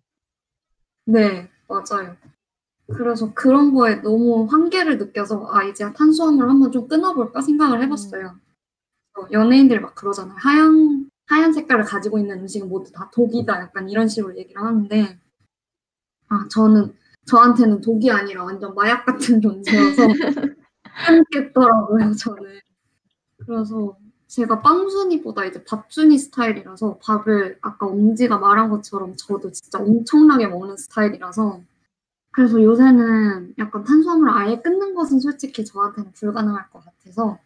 네, 1.05 1.49
맞아요. 1.67 2.15
그래서 2.87 3.33
그런 3.33 3.73
거에 3.73 3.95
너무 4.01 4.45
한계를 4.49 4.97
느껴서 4.97 5.47
아 5.51 5.63
이제 5.63 5.91
탄수화물 5.93 6.49
한번 6.49 6.71
좀 6.71 6.87
끊어 6.87 7.13
볼까 7.13 7.41
생각을 7.41 7.81
해봤어요. 7.83 8.35
어, 9.17 9.27
연예인들 9.31 9.81
막 9.81 9.95
그러잖아요. 9.95 10.35
하얀 10.37 11.09
하얀 11.25 11.53
색깔을 11.53 11.85
가지고 11.85 12.19
있는 12.19 12.39
음식은 12.39 12.69
모두 12.69 12.91
다 12.91 13.09
독이다. 13.13 13.61
약간 13.61 13.89
이런 13.89 14.07
식으로 14.07 14.37
얘기를 14.37 14.61
하는데 14.61 15.19
아 16.29 16.47
저는 16.49 16.93
저한테는 17.25 17.81
독이 17.81 18.11
아니라 18.11 18.43
완전 18.43 18.75
마약 18.75 19.05
같은 19.05 19.41
존재여서 19.41 20.07
끊겠더라고요. 21.07 22.13
저는. 22.13 22.59
그래서 23.45 23.97
제가 24.27 24.61
빵순이보다 24.61 25.45
이제 25.45 25.63
밥순이 25.63 26.17
스타일이라서 26.17 26.97
밥을 27.03 27.59
아까 27.61 27.85
엄지가 27.85 28.39
말한 28.39 28.69
것처럼 28.69 29.15
저도 29.15 29.51
진짜 29.51 29.79
엄청나게 29.79 30.47
먹는 30.47 30.75
스타일이라서 30.77 31.61
그래서 32.31 32.63
요새는 32.63 33.53
약간 33.59 33.83
탄수화물을 33.83 34.33
아예 34.33 34.59
끊는 34.59 34.95
것은 34.95 35.19
솔직히 35.19 35.63
저한테는 35.63 36.13
불가능할 36.13 36.71
것 36.71 36.83
같아서 36.83 37.37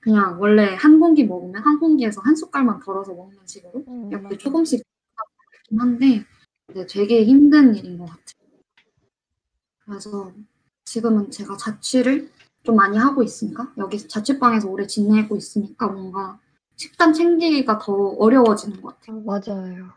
그냥 0.00 0.40
원래 0.40 0.74
한 0.74 0.98
공기 0.98 1.24
먹으면 1.24 1.62
한 1.62 1.78
공기에서 1.78 2.20
한 2.22 2.34
숟갈만 2.34 2.80
덜어서 2.80 3.14
먹는 3.14 3.36
식으로 3.46 3.84
음, 3.86 4.08
이렇게 4.10 4.22
맞아요. 4.24 4.38
조금씩 4.38 4.82
하긴 5.14 5.80
한데 5.80 6.24
근데 6.66 6.86
되게 6.86 7.24
힘든 7.24 7.76
일인 7.76 7.98
것 7.98 8.06
같아요. 8.06 8.24
그래서 9.84 10.32
지금은 10.86 11.30
제가 11.30 11.56
자취를 11.56 12.28
좀 12.62 12.76
많이 12.76 12.96
하고 12.96 13.22
있으니까 13.22 13.72
여기 13.78 13.98
자취방에서 13.98 14.68
오래 14.68 14.86
지내고 14.86 15.36
있으니까 15.36 15.88
뭔가 15.88 16.38
식단 16.76 17.12
챙기기가 17.12 17.78
더 17.78 17.92
어려워지는 17.92 18.80
것 18.80 19.00
같아요. 19.00 19.20
맞아요. 19.20 19.90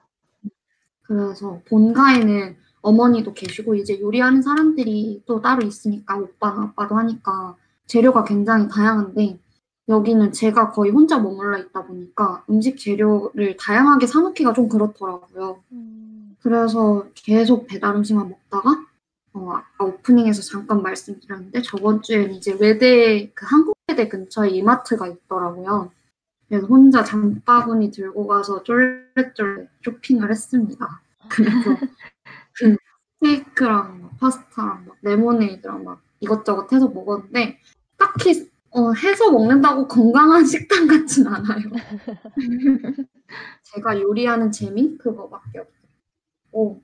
그래서 1.04 1.62
본가에는 1.68 2.56
어머니도 2.82 3.34
계시고 3.34 3.76
이제 3.76 4.00
요리하는 4.00 4.42
사람들이 4.42 5.24
또 5.26 5.42
따로 5.42 5.66
있으니까 5.66 6.18
오빠나 6.18 6.64
아빠도 6.64 6.96
하니까 6.96 7.56
재료가 7.88 8.24
굉장히 8.24 8.68
다양한데 8.68 9.40
여기는 9.88 10.32
제가 10.32 10.72
거의 10.72 10.92
혼자 10.92 11.20
머물러 11.20 11.60
있다 11.60 11.86
보니까 11.86 12.44
음식 12.50 12.78
재료를 12.78 13.56
다양하게 13.60 14.08
사놓기가 14.08 14.54
좀 14.54 14.68
그렇더라고요. 14.68 15.62
음, 15.72 16.36
그래서 16.42 17.06
계속 17.14 17.68
배달 17.68 17.96
음식만 17.96 18.30
먹다가 18.30 18.86
어, 19.36 19.52
아까 19.52 19.84
오프닝에서 19.84 20.42
잠깐 20.42 20.82
말씀드렸는데 20.82 21.62
저번 21.62 22.02
주엔 22.02 22.34
이제 22.34 22.56
외대 22.58 23.30
그 23.34 23.46
한국 23.46 23.76
외대 23.88 24.08
근처에 24.08 24.50
이마트가 24.50 25.08
있더라고요. 25.08 25.92
그래서 26.48 26.66
혼자 26.68 27.04
장바구니 27.04 27.92
들고 27.92 28.28
가서 28.28 28.64
쫄래쫄래 28.64 29.68
쇼핑을 29.84 30.32
했습니다. 30.32 31.02
그래서 31.30 31.52
그 32.54 32.78
스테이크랑 33.20 34.02
막 34.04 34.18
파스타랑 34.20 34.86
막 34.88 34.98
레모네이드랑 35.02 35.84
막 35.84 36.02
이것저것 36.22 36.72
해서 36.72 36.88
먹었는데 36.88 37.60
딱히 37.98 38.50
어, 38.72 38.94
해서 38.94 39.32
먹는다고 39.32 39.90
건강한 39.90 40.46
식단 40.48 40.88
같진 40.88 41.28
않아요. 41.28 41.64
제가 43.64 44.00
요리하는 44.00 44.52
재미 44.52 44.98
그거밖에 44.98 45.60
없고 45.60 46.82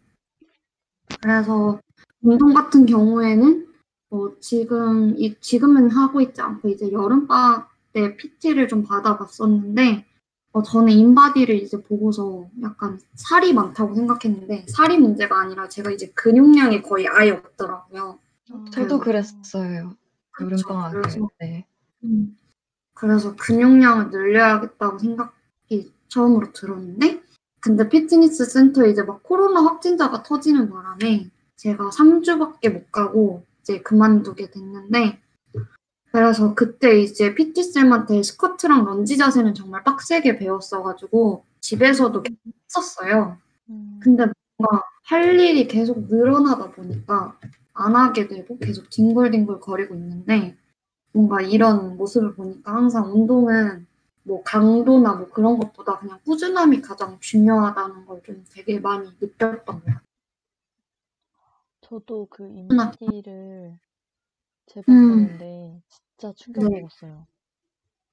그래서 1.22 1.80
운동 2.22 2.54
같은 2.54 2.86
경우에는 2.86 3.68
뭐 4.10 4.36
지금 4.40 5.18
이 5.18 5.36
지금은 5.40 5.90
하고 5.90 6.22
있지 6.22 6.42
않고 6.42 6.70
이제 6.70 6.92
여름방학 6.92 7.70
때 7.94 8.16
PT를 8.18 8.68
좀 8.68 8.84
받아봤었는데 8.84 10.06
어, 10.54 10.62
저는 10.62 10.92
인바디를 10.92 11.56
이제 11.56 11.82
보고서 11.82 12.50
약간 12.62 13.00
살이 13.16 13.54
많다고 13.54 13.96
생각했는데 13.96 14.66
살이 14.68 14.98
문제가 14.98 15.40
아니라 15.40 15.70
제가 15.70 15.92
이제 15.92 16.12
근육량이 16.14 16.82
거의 16.82 17.08
아예 17.08 17.32
없더라고요. 17.32 18.20
저도 18.72 19.00
그랬어요. 19.00 19.96
그래서 20.32 21.30
때. 21.40 21.66
음. 22.04 22.38
그래서 22.94 23.36
근육량을 23.36 24.10
늘려야겠다고 24.12 25.00
생각이 25.00 25.94
처음으로 26.10 26.52
들었는데, 26.52 27.22
근데 27.62 27.88
피트니스 27.88 28.46
센터에 28.46 28.90
이제 28.90 29.04
막 29.04 29.24
코로나 29.24 29.64
확진자가 29.64 30.24
터지는 30.24 30.70
바람에 30.70 31.30
제가 31.62 31.90
3주밖에 31.92 32.70
못 32.70 32.92
가고 32.92 33.46
이제 33.62 33.82
그만두게 33.82 34.50
됐는데, 34.50 35.20
그래서 36.12 36.56
그때 36.56 37.00
이제 37.02 37.36
PT쌤한테 37.36 38.24
스쿼트랑 38.24 38.86
런지 38.86 39.18
자세는 39.18 39.54
정말 39.54 39.84
빡세게 39.84 40.38
배웠어가지고 40.40 41.46
집에서도 41.62 42.24
했었어요. 42.68 43.38
음, 43.70 44.00
근데 44.02 44.26
뭔가 44.58 44.84
할 45.04 45.40
일이 45.40 45.68
계속 45.68 46.08
늘어나다 46.08 46.72
보니까 46.72 47.38
안 47.74 47.96
하게 47.96 48.28
되고 48.28 48.58
계속 48.58 48.90
뒹굴뒹굴 48.90 49.60
거리고 49.60 49.96
있는데 49.96 50.58
뭔가 51.14 51.42
이런 51.42 51.98
모습을 51.98 52.36
보니까 52.36 52.74
항상 52.74 53.14
운동은 53.14 53.88
뭐 54.24 54.44
강도나 54.44 55.14
뭐 55.16 55.30
그런 55.30 55.60
것보다 55.60 56.00
그냥 56.00 56.20
꾸준함이 56.26 56.82
가장 56.82 57.18
중요하다는 57.20 58.06
걸 58.08 58.22
좀 58.24 58.44
되게 58.52 58.80
많이 58.80 59.10
느꼈던 59.22 59.66
것 59.66 59.86
같아요. 59.86 60.11
저도 61.92 62.26
그 62.30 62.46
음. 62.46 62.56
인바디를 62.56 63.78
재봤었는데 64.68 65.82
진짜 65.90 66.34
충격 66.38 66.64
네. 66.64 66.80
먹었어요. 66.80 67.28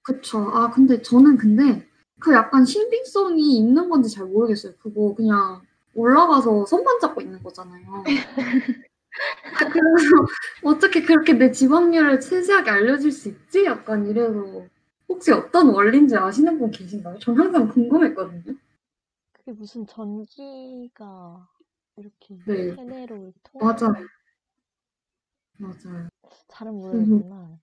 그쵸. 0.02 0.38
아, 0.52 0.68
근데 0.70 1.00
저는 1.00 1.36
근데 1.36 1.86
그 2.18 2.34
약간 2.34 2.64
신빙성이 2.64 3.56
있는 3.56 3.88
건지 3.88 4.10
잘 4.10 4.26
모르겠어요. 4.26 4.72
그거 4.80 5.14
그냥 5.14 5.62
올라가서 5.94 6.66
손만 6.66 6.98
잡고 6.98 7.20
있는 7.20 7.40
거잖아요. 7.40 7.84
아, 9.54 9.68
그래서 9.68 10.26
어떻게 10.64 11.02
그렇게 11.02 11.34
내 11.34 11.52
지방률을 11.52 12.20
세세하게 12.20 12.70
알려줄 12.70 13.12
수 13.12 13.28
있지? 13.28 13.64
약간 13.64 14.08
이래서 14.08 14.66
혹시 15.08 15.30
어떤 15.30 15.68
원리인지 15.68 16.16
아시는 16.16 16.58
분 16.58 16.72
계신가요? 16.72 17.20
전 17.20 17.38
항상 17.38 17.68
궁금했거든요. 17.68 18.56
그게 19.32 19.52
무슨 19.52 19.86
전기가 19.86 21.48
이렇게 21.98 22.38
네. 22.46 22.74
체내로 22.76 23.16
맞아요. 23.60 23.76
통하는 23.76 24.08
맞아요. 25.58 26.08
잘은 26.48 26.74
모르겠지만 26.74 27.60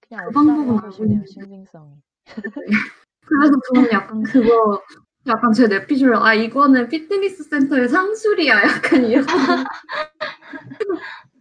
그냥 0.00 0.26
그 0.26 0.32
방법은 0.32 1.06
있는데. 1.06 1.26
신빙성이. 1.26 1.94
그래서 3.26 3.60
저는 3.74 3.90
약간 3.92 4.22
그거 4.22 4.82
약간 5.26 5.52
제 5.52 5.66
내피셜로 5.68 6.18
아 6.24 6.34
이거는 6.34 6.88
피트니스 6.88 7.44
센터의 7.44 7.88
상술이야 7.88 8.62
약간 8.62 9.04
이런 9.04 9.24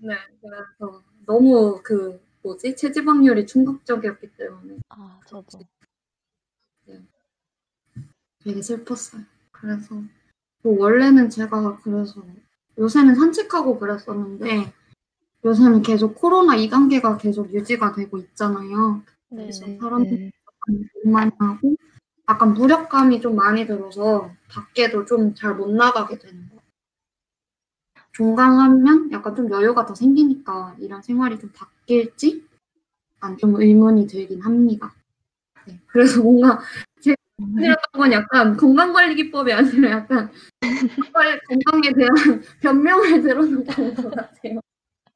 네 0.02 0.16
그래서 0.42 1.02
너무 1.26 1.82
그 1.84 2.22
뭐지 2.44 2.76
체지방률이 2.76 3.48
충격적이었기 3.48 4.36
때문에 4.36 4.78
아 4.90 5.20
저도. 5.26 5.60
되게 8.44 8.62
슬펐어요. 8.62 9.24
그래서 9.52 10.02
뭐 10.68 10.80
원래는 10.84 11.30
제가 11.30 11.78
그래서 11.82 12.22
요새는 12.78 13.16
산책하고 13.16 13.80
그랬었는데 13.80 14.74
요새는 15.46 15.82
계속 15.82 16.16
코로나 16.16 16.58
2단계가 16.58 17.18
계속 17.18 17.54
유지가 17.54 17.94
되고 17.94 18.18
있잖아요. 18.18 19.02
네. 19.30 19.44
그래서 19.44 19.66
네. 19.66 19.78
사람들이 19.80 20.32
못 21.06 21.12
많이 21.12 21.32
하고 21.40 21.76
약간 22.30 22.54
무력감이 22.54 23.22
좀 23.22 23.36
많이 23.38 23.66
들어서 23.66 24.32
밖에도 24.50 25.06
좀 25.06 25.34
잘 25.36 25.56
못 25.56 25.72
나가게 25.72 26.20
되는 26.20 26.50
거예요. 26.50 26.62
종강하면 28.12 29.12
약간 29.12 29.36
좀 29.36 29.50
여유가 29.52 29.86
더 29.86 29.96
생기니까 29.96 30.76
이런 30.80 31.02
생활이 31.02 31.40
좀 31.40 31.52
바뀔지 31.54 32.46
약간 33.16 33.38
좀 33.38 33.56
의문이 33.56 34.08
들긴 34.08 34.42
합니다. 34.42 34.94
네, 35.68 35.80
그래서 35.88 36.22
뭔가 36.22 36.60
드렸던 37.48 37.92
건 37.94 38.12
약간 38.12 38.58
건강관리 38.58 39.16
기법이 39.16 39.54
아니라 39.54 39.92
약간 39.92 40.32
건강- 41.14 41.40
건강에 41.48 41.94
대한 41.94 42.12
변명을 42.62 43.22
들어놓고 43.22 43.82
온것 43.82 44.12
같아요. 44.16 44.60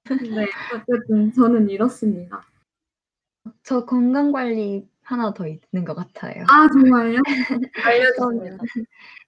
네, 0.09 0.47
어쨌든 0.73 1.33
저는 1.33 1.69
이렇습니다. 1.69 2.43
저 3.63 3.85
건강 3.85 4.31
관리 4.31 4.87
하나 5.03 5.33
더 5.33 5.47
있는 5.47 5.83
것 5.85 5.95
같아요. 5.95 6.45
아 6.47 6.67
정말요? 6.69 7.19
알려주세요. 7.85 8.57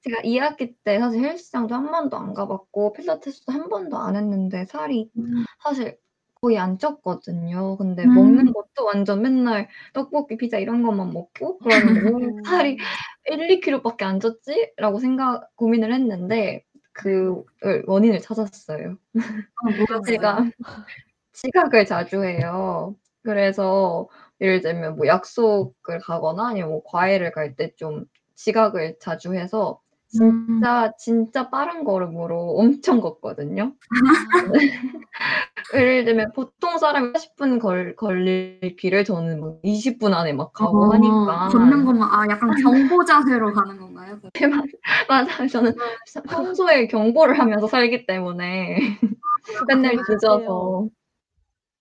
제가 0.02 0.22
2학기 0.24 0.76
때 0.84 1.00
사실 1.00 1.24
헬스장도 1.24 1.74
한 1.74 1.90
번도 1.92 2.16
안 2.18 2.34
가봤고 2.34 2.94
필라테스도 2.94 3.52
한 3.52 3.70
번도 3.70 3.98
안 3.98 4.16
했는데 4.16 4.66
살이 4.66 5.10
음. 5.18 5.44
사실 5.64 5.98
거의 6.44 6.58
안 6.60 6.78
쪘거든요. 6.78 7.78
근데 7.78 8.04
음. 8.06 8.14
먹는 8.16 8.54
것도 8.54 8.86
완전 8.86 9.22
맨날 9.22 9.70
떡볶이, 9.94 10.36
피자 10.38 10.58
이런 10.60 10.84
것만 10.84 11.14
먹고 11.14 11.60
그러면 11.60 11.96
왜 12.04 12.12
음. 12.12 12.44
살이 12.46 12.78
1, 13.30 13.48
2kg밖에 13.62 14.04
안 14.04 14.20
쪘지? 14.20 14.72
라고 14.78 15.00
생각 15.00 15.50
고민을 15.56 15.94
했는데 15.94 16.66
그 16.92 17.44
원인을 17.88 18.20
찾았어요. 18.20 18.98
아? 19.56 20.02
제가 20.08 20.46
지각을 21.34 21.86
자주 21.86 22.24
해요. 22.26 22.96
그래서 23.24 24.10
예를 24.42 24.62
들면 24.62 24.98
뭐 24.98 25.08
약속을 25.08 26.00
가거나 26.04 26.50
아니면 26.50 26.70
뭐 26.72 26.84
과외를 26.86 27.32
갈 27.32 27.56
때 27.56 27.76
좀 27.78 28.06
지각을 28.36 28.98
자주 29.02 29.34
해서 29.36 29.80
음. 29.82 29.83
진짜 30.14 30.92
진짜 30.98 31.50
빠른 31.50 31.84
걸음으로 31.84 32.56
엄청 32.58 33.02
걷거든요. 33.02 33.74
예를 35.74 36.06
들면 36.06 36.34
보통 36.34 36.78
사람이 36.78 37.14
40분 37.14 37.60
걸 37.60 37.96
걸릴 37.96 38.76
길을 38.78 39.06
저는 39.06 39.40
뭐 39.40 39.60
20분 39.64 40.14
안에 40.14 40.34
막 40.34 40.54
가고 40.54 40.86
어, 40.86 40.94
하니까 40.94 41.48
걷는 41.48 41.86
것만 41.86 42.10
아 42.12 42.28
약간 42.30 42.54
경보 42.62 43.04
자세로 43.06 43.54
가는 43.54 43.80
건가요? 43.80 44.20
맞아요. 45.10 45.48
저는 45.48 45.74
평소에 46.30 46.88
경보를 46.88 47.40
하면서 47.40 47.68
살기 47.68 48.06
때문에 48.06 48.78
맨날 49.68 49.96
늦어서 49.96 50.90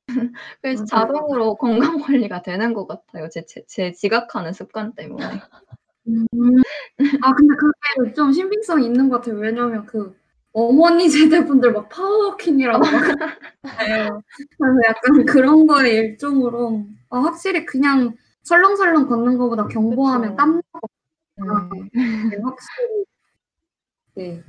그래서 0.61 0.85
맞아요. 0.91 1.07
자동으로 1.07 1.55
건강 1.57 1.99
관리가 2.01 2.43
되는 2.43 2.73
것 2.75 2.87
같아요. 2.87 3.29
제, 3.31 3.45
제, 3.47 3.63
제 3.67 3.93
지각하는 3.93 4.53
습관 4.53 4.95
때문에. 4.95 5.25
음. 6.09 6.27
아 7.23 7.33
근데 7.35 7.55
그게 7.57 8.13
좀 8.15 8.33
신빙성이 8.33 8.87
있는 8.87 9.09
것 9.09 9.19
같아요. 9.19 9.39
왜냐면 9.39 9.87
그 9.87 10.17
어머니 10.53 11.09
세대분들 11.09 11.73
막 11.73 11.89
파워워킹이라고 11.89 12.79
막. 12.79 12.91
그래서 13.63 14.21
약간 14.87 15.25
그런 15.27 15.67
거에 15.67 15.91
일종으로 15.91 16.85
아, 17.11 17.19
확실히 17.21 17.65
그냥 17.65 18.15
설렁설렁 18.43 19.09
걷는 19.09 19.39
것보다 19.39 19.67
경보하면. 19.69 20.37
땀 20.37 20.61
네. 21.37 21.45
나게 21.47 21.89
확실히 22.43 23.05
네. 24.15 24.43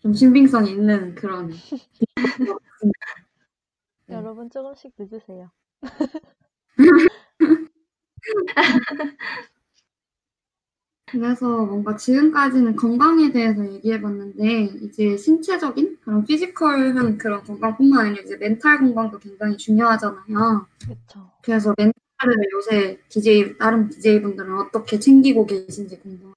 좀 0.00 0.14
신빙성이 0.14 0.70
있는 0.72 1.14
그런 1.14 1.50
네. 4.06 4.16
여러분 4.16 4.50
조금씩 4.50 4.92
늦으세요. 4.98 5.50
그래서 11.10 11.64
뭔가 11.64 11.96
지금까지는 11.96 12.76
건강에 12.76 13.32
대해서 13.32 13.64
얘기해봤는데 13.72 14.62
이제 14.82 15.16
신체적인 15.16 15.98
그런 16.02 16.24
physical한 16.24 17.18
그런 17.18 17.42
건강뿐만 17.42 18.06
아니라 18.06 18.22
이제 18.22 18.36
멘탈 18.36 18.78
건강도 18.78 19.18
굉장히 19.18 19.56
중요하잖아요. 19.56 20.66
그렇죠. 20.82 21.30
그래서 21.42 21.74
멘탈을 21.76 22.36
요새 22.52 22.98
DJ 23.08 23.58
다른 23.58 23.88
DJ 23.88 24.22
분들은 24.22 24.58
어떻게 24.58 24.98
챙기고 24.98 25.46
계신지 25.46 25.98
궁금해요. 25.98 26.34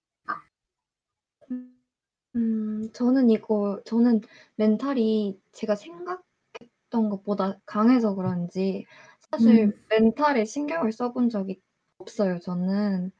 음, 2.35 2.89
저는 2.93 3.29
이거, 3.29 3.79
저는 3.85 4.21
멘탈이 4.55 5.39
제가 5.51 5.75
생각했던 5.75 7.09
것보다 7.09 7.59
강해서 7.65 8.15
그런지 8.15 8.85
사실 9.29 9.65
음. 9.65 9.73
멘탈에 9.89 10.45
신경을 10.45 10.91
써본 10.91 11.29
적이 11.29 11.61
없어요. 11.99 12.39
저는 12.39 13.11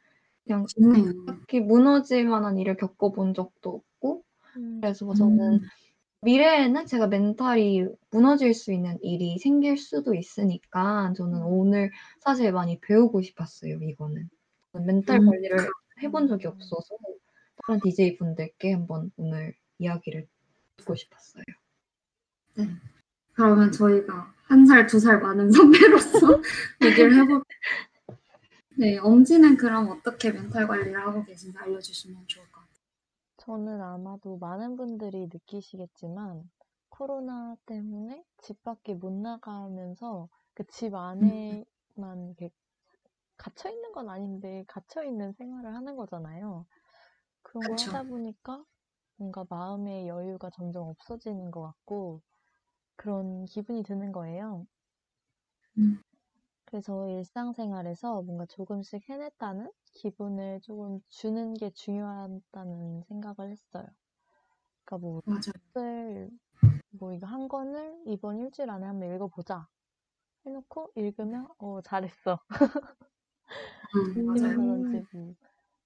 그냥 0.45 0.65
좋네요. 0.67 1.25
딱히 1.25 1.59
무너질 1.59 2.27
만한 2.27 2.57
일을 2.57 2.75
겪어본 2.77 3.33
적도 3.33 3.69
없고 3.69 4.23
음, 4.57 4.79
그래서 4.81 5.13
저는 5.13 5.53
음. 5.55 5.59
미래에는 6.21 6.85
제가 6.85 7.07
멘탈이 7.07 7.85
무너질 8.11 8.53
수 8.53 8.71
있는 8.71 8.97
일이 9.01 9.37
생길 9.39 9.77
수도 9.77 10.13
있으니까 10.13 11.13
저는 11.17 11.39
음. 11.41 11.47
오늘 11.47 11.91
사실 12.19 12.51
많이 12.53 12.79
배우고 12.79 13.21
싶었어요, 13.21 13.79
이거는. 13.81 14.29
멘탈 14.85 15.19
음. 15.19 15.29
관리를 15.29 15.57
해본 16.01 16.27
적이 16.27 16.47
음. 16.47 16.51
없어서 16.53 16.95
다른 17.65 17.79
DJ 17.81 18.17
분들께 18.17 18.73
한번 18.73 19.11
오늘 19.17 19.53
이야기를 19.79 20.27
듣고 20.77 20.95
싶었어요. 20.95 21.43
그러면 23.33 23.71
저희가 23.71 24.33
한 24.43 24.65
살, 24.65 24.85
두 24.87 24.99
살 24.99 25.19
많은 25.19 25.49
선배로서 25.51 26.41
얘기를 26.83 27.13
해볼게요. 27.15 27.43
네, 28.77 28.97
엄지는 28.99 29.57
그럼 29.57 29.89
어떻게 29.89 30.31
멘탈 30.31 30.67
관리를 30.67 30.99
하고 31.01 31.23
계신지 31.25 31.57
알려주시면 31.57 32.27
좋을 32.27 32.45
것 32.51 32.61
같아요. 32.61 32.83
저는 33.37 33.79
아마도 33.79 34.37
많은 34.39 34.75
분들이 34.75 35.27
느끼시겠지만 35.31 36.49
코로나 36.89 37.55
때문에 37.67 38.25
집 38.39 38.63
밖에 38.63 38.95
못 38.95 39.11
나가면서 39.13 40.29
그 40.55 40.63
집 40.67 40.95
안에만 40.95 41.65
이렇게 42.29 42.49
갇혀 43.37 43.69
있는 43.71 43.91
건 43.93 44.09
아닌데 44.09 44.65
갇혀 44.67 45.03
있는 45.03 45.33
생활을 45.33 45.75
하는 45.75 45.95
거잖아요. 45.97 46.65
그런 47.43 47.67
걸 47.67 47.79
그쵸. 47.79 47.91
하다 47.91 48.03
보니까 48.03 48.65
뭔가 49.17 49.45
마음의 49.49 50.07
여유가 50.09 50.49
점점 50.51 50.87
없어지는 50.89 51.51
것 51.51 51.61
같고 51.63 52.21
그런 52.97 53.45
기분이 53.45 53.83
드는 53.83 54.11
거예요. 54.13 54.67
음. 55.77 55.99
그래서 56.73 57.07
일상생활에서 57.07 58.23
뭔가 58.23 58.47
조금씩 58.47 59.07
해냈다는 59.07 59.71
기분을 59.93 60.59
조금 60.61 61.01
주는 61.07 61.53
게 61.53 61.69
중요하다는 61.69 63.03
생각을 63.09 63.51
했어요. 63.51 63.85
그러니까 64.83 64.97
뭐. 64.97 65.21
책을 65.39 66.31
뭐 66.99 67.13
이거 67.13 67.27
한 67.27 67.47
권을 67.47 67.95
이번 68.07 68.39
일주일 68.39 68.71
안에 68.71 68.87
한번 68.87 69.13
읽어보자 69.13 69.67
해놓고 70.47 70.93
읽으면 70.95 71.47
어 71.59 71.81
잘했어 71.81 72.39
음, 72.49 74.25
맞아요. 74.25 74.55
그런지 74.55 75.05
뭐 75.11 75.35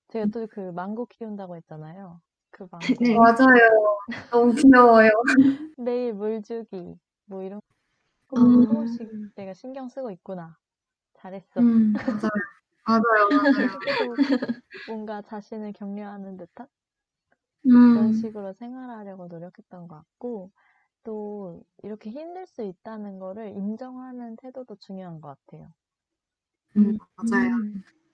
제가 0.08 0.26
또 0.28 0.47
그 0.47 0.71
망고 0.71 1.08
키운다고 1.08 1.58
했잖아요. 1.58 2.21
그 2.52 2.65
망고 2.71 3.04
네. 3.04 3.13
맞아요. 3.17 4.00
너무 4.32 4.54
귀여워요. 4.54 5.10
매일 5.78 6.13
물 6.13 6.41
주기 6.41 6.97
뭐 7.26 7.43
이런 7.43 7.60
거 8.30 8.38
음. 8.38 8.63
조금씩 8.63 9.36
내가 9.36 9.54
신경 9.54 9.89
쓰고 9.89 10.12
있구나 10.12 10.58
잘했어 11.17 11.65
음, 11.65 11.93
맞아요. 12.03 12.30
맞아요, 12.86 13.30
맞아요. 13.32 14.17
뭔가 14.86 15.21
자신을 15.21 15.73
격려하는 15.73 16.38
듯한 16.38 16.67
그런 17.86 18.12
음, 18.12 18.13
식으로 18.13 18.53
생활하려고 18.53 19.27
노력했던 19.27 19.88
것 19.89 19.95
같고, 19.97 20.51
또 21.03 21.63
이렇게 21.84 22.10
힘들 22.12 22.45
수 22.47 22.63
있다는 22.63 23.19
거를 23.19 23.49
인정하는 23.51 24.36
태도도 24.38 24.75
중요한 24.77 25.21
것 25.21 25.30
같아요. 25.45 25.73
음, 26.77 26.97
맞아요. 27.15 27.49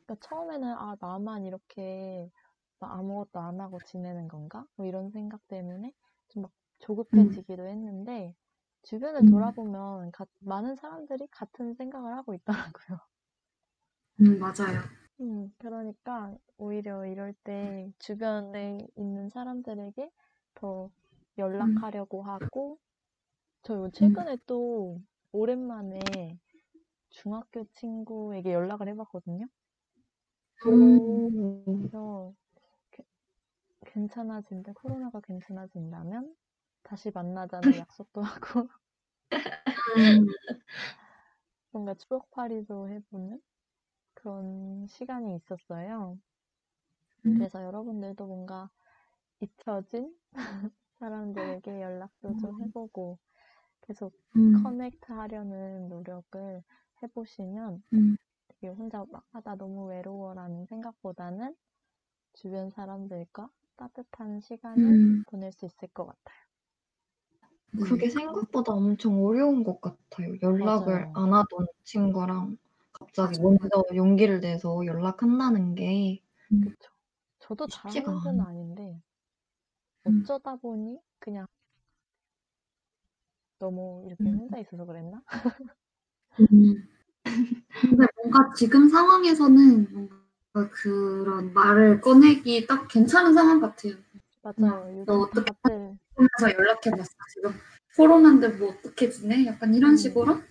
그러니까 0.05 0.27
처음에는 0.27 0.67
아, 0.73 0.95
나만 0.99 1.45
이렇게 1.45 2.29
막 2.79 2.91
아무것도 2.93 3.39
안 3.39 3.59
하고 3.61 3.79
지내는 3.81 4.27
건가? 4.27 4.65
뭐 4.75 4.85
이런 4.85 5.09
생각 5.11 5.45
때문에 5.47 5.93
좀막 6.29 6.51
조급해지기도 6.79 7.63
했는데, 7.67 8.35
주변을 8.83 9.23
음. 9.23 9.25
돌아보면 9.25 10.11
가- 10.11 10.25
많은 10.39 10.75
사람들이 10.75 11.27
같은 11.31 11.73
생각을 11.75 12.13
하고 12.15 12.33
있더라고요. 12.35 12.99
음, 14.21 14.39
맞아요. 14.39 14.81
음, 15.21 15.51
그러니까 15.57 16.35
오히려 16.57 17.05
이럴 17.05 17.33
때 17.43 17.91
주변에 17.99 18.87
있는 18.95 19.29
사람들에게 19.29 20.11
더 20.55 20.89
연락하려고 21.37 22.21
하고, 22.23 22.77
저요 23.63 23.89
최근에 23.91 24.37
또 24.47 25.01
오랜만에 25.33 26.39
중학교 27.11 27.65
친구에게 27.73 28.53
연락을 28.53 28.89
해봤거든요. 28.89 29.47
음, 30.65 31.23
그래서 31.77 32.33
게- 32.91 33.03
괜찮아진다, 33.85 34.73
코로나가 34.73 35.21
괜찮아진다면 35.21 36.35
다시 36.83 37.11
만나자는 37.11 37.77
약속도 37.77 38.21
하고, 38.21 38.69
음, 39.95 40.33
뭔가 41.71 41.93
추억팔이도 41.93 42.87
해보는 42.89 43.41
그런 44.15 44.87
시간이 44.87 45.35
있었어요. 45.35 46.19
음. 47.25 47.45
그래서 47.45 47.63
여러분들도 47.63 48.25
뭔가 48.27 48.69
잊혀진 49.41 50.15
사람들에게 50.99 51.81
연락도 51.81 52.35
좀 52.35 52.61
해보고 52.61 53.19
계속 53.81 54.15
음, 54.35 54.53
커넥트 54.53 55.11
하려는 55.13 55.89
노력을 55.89 56.63
해보시면 57.03 57.83
음. 57.93 58.17
되게 58.49 58.69
혼자 58.69 59.05
막, 59.11 59.25
아, 59.33 59.41
나 59.41 59.55
너무 59.55 59.87
외로워라는 59.89 60.67
생각보다는 60.67 61.55
주변 62.33 62.71
사람들과 62.71 63.51
따뜻한 63.77 64.41
시간을 64.41 64.99
음. 64.99 65.23
보낼 65.27 65.51
수 65.53 65.65
있을 65.65 65.89
것 65.89 66.05
같아요. 66.07 66.37
네. 67.75 67.83
그게 67.83 68.09
생각보다 68.09 68.71
엄청 68.73 69.23
어려운 69.25 69.63
것 69.63 69.81
같아요. 69.81 70.35
연락을 70.41 70.93
맞아요. 70.93 71.11
안 71.15 71.33
하던 71.33 71.67
친구랑 71.83 72.57
갑자기 72.91 73.39
맞아요. 73.39 73.57
먼저 73.59 73.83
용기를 73.95 74.39
내서 74.41 74.85
연락한다는 74.85 75.75
게 75.75 76.21
그쵸. 76.49 76.91
저도 77.39 77.67
쉽지가 77.67 77.91
잘하는 77.91 78.19
편은 78.23 78.39
않아. 78.41 78.49
아닌데 78.49 79.01
음. 80.07 80.21
어쩌다 80.23 80.55
보니 80.55 80.99
그냥 81.19 81.47
너무 83.59 84.03
이렇게 84.05 84.23
음. 84.25 84.37
혼자 84.39 84.59
있어서 84.59 84.85
그랬나? 84.85 85.21
음. 86.39 86.87
근데 87.81 88.05
뭔가 88.17 88.53
지금 88.55 88.89
상황에서는 88.89 89.87
뭔가 89.93 90.69
그런 90.71 91.53
말을 91.53 92.01
꺼내기 92.01 92.67
딱 92.67 92.87
괜찮은 92.87 93.33
상황 93.33 93.59
같아요. 93.61 93.95
맞아요. 94.43 94.55
너 94.57 94.89
요즘 94.91 95.13
어떻게 95.13 95.53
다들 95.63 95.97
하면서 96.15 96.57
연락해봤어. 96.59 97.09
지금 97.33 97.53
코로나인데 97.95 98.49
뭐 98.49 98.69
어떻게 98.71 99.09
지내? 99.09 99.45
약간 99.45 99.73
이런 99.73 99.91
음. 99.91 99.97
식으로 99.97 100.41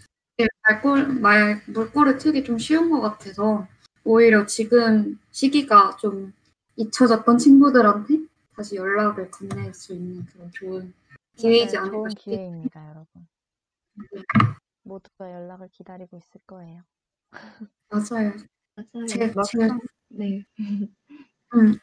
말골 0.68 1.20
말 1.20 1.62
물꼬를 1.68 2.18
트기 2.18 2.42
좀 2.42 2.58
쉬운 2.58 2.90
것 2.90 3.00
같아서 3.00 3.68
오히려 4.04 4.46
지금 4.46 5.18
시기가 5.30 5.96
좀 5.96 6.32
잊혀졌던 6.76 7.38
친구들한테 7.38 8.18
다시 8.56 8.76
연락을 8.76 9.30
건넬 9.30 9.74
수 9.74 9.92
있는 9.92 10.24
그런 10.26 10.50
좋은 10.50 10.94
기회이지 11.36 11.76
맞아요. 11.76 11.82
않을까 11.86 11.96
좋은 11.98 12.10
싶어요. 12.10 12.36
기회입니다, 12.36 12.88
여러분. 12.88 13.28
모두가 14.82 15.30
연락을 15.32 15.68
기다리고 15.70 16.16
있을 16.16 16.40
거예요. 16.46 16.82
맞아요. 17.90 18.32
맞아요. 18.74 19.06
제, 19.06 19.18
제, 19.18 19.32
막상 19.34 19.80
네. 20.08 20.44
음. 21.54 21.78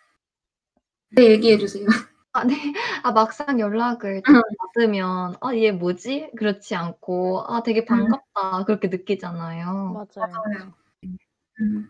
네, 1.11 1.31
얘기해 1.31 1.57
주세요. 1.57 1.85
아, 2.33 2.43
네. 2.45 2.55
아, 3.03 3.11
막상 3.11 3.59
연락을 3.59 4.21
응. 4.29 4.41
받으면, 4.75 5.35
아, 5.41 5.55
얘 5.55 5.71
뭐지? 5.71 6.31
그렇지 6.37 6.75
않고, 6.75 7.43
아, 7.47 7.63
되게 7.63 7.85
반갑다. 7.85 8.65
그렇게 8.65 8.87
느끼잖아요. 8.87 9.65
맞아요. 9.93 10.31
맞아요. 10.45 10.73
음. 11.61 11.89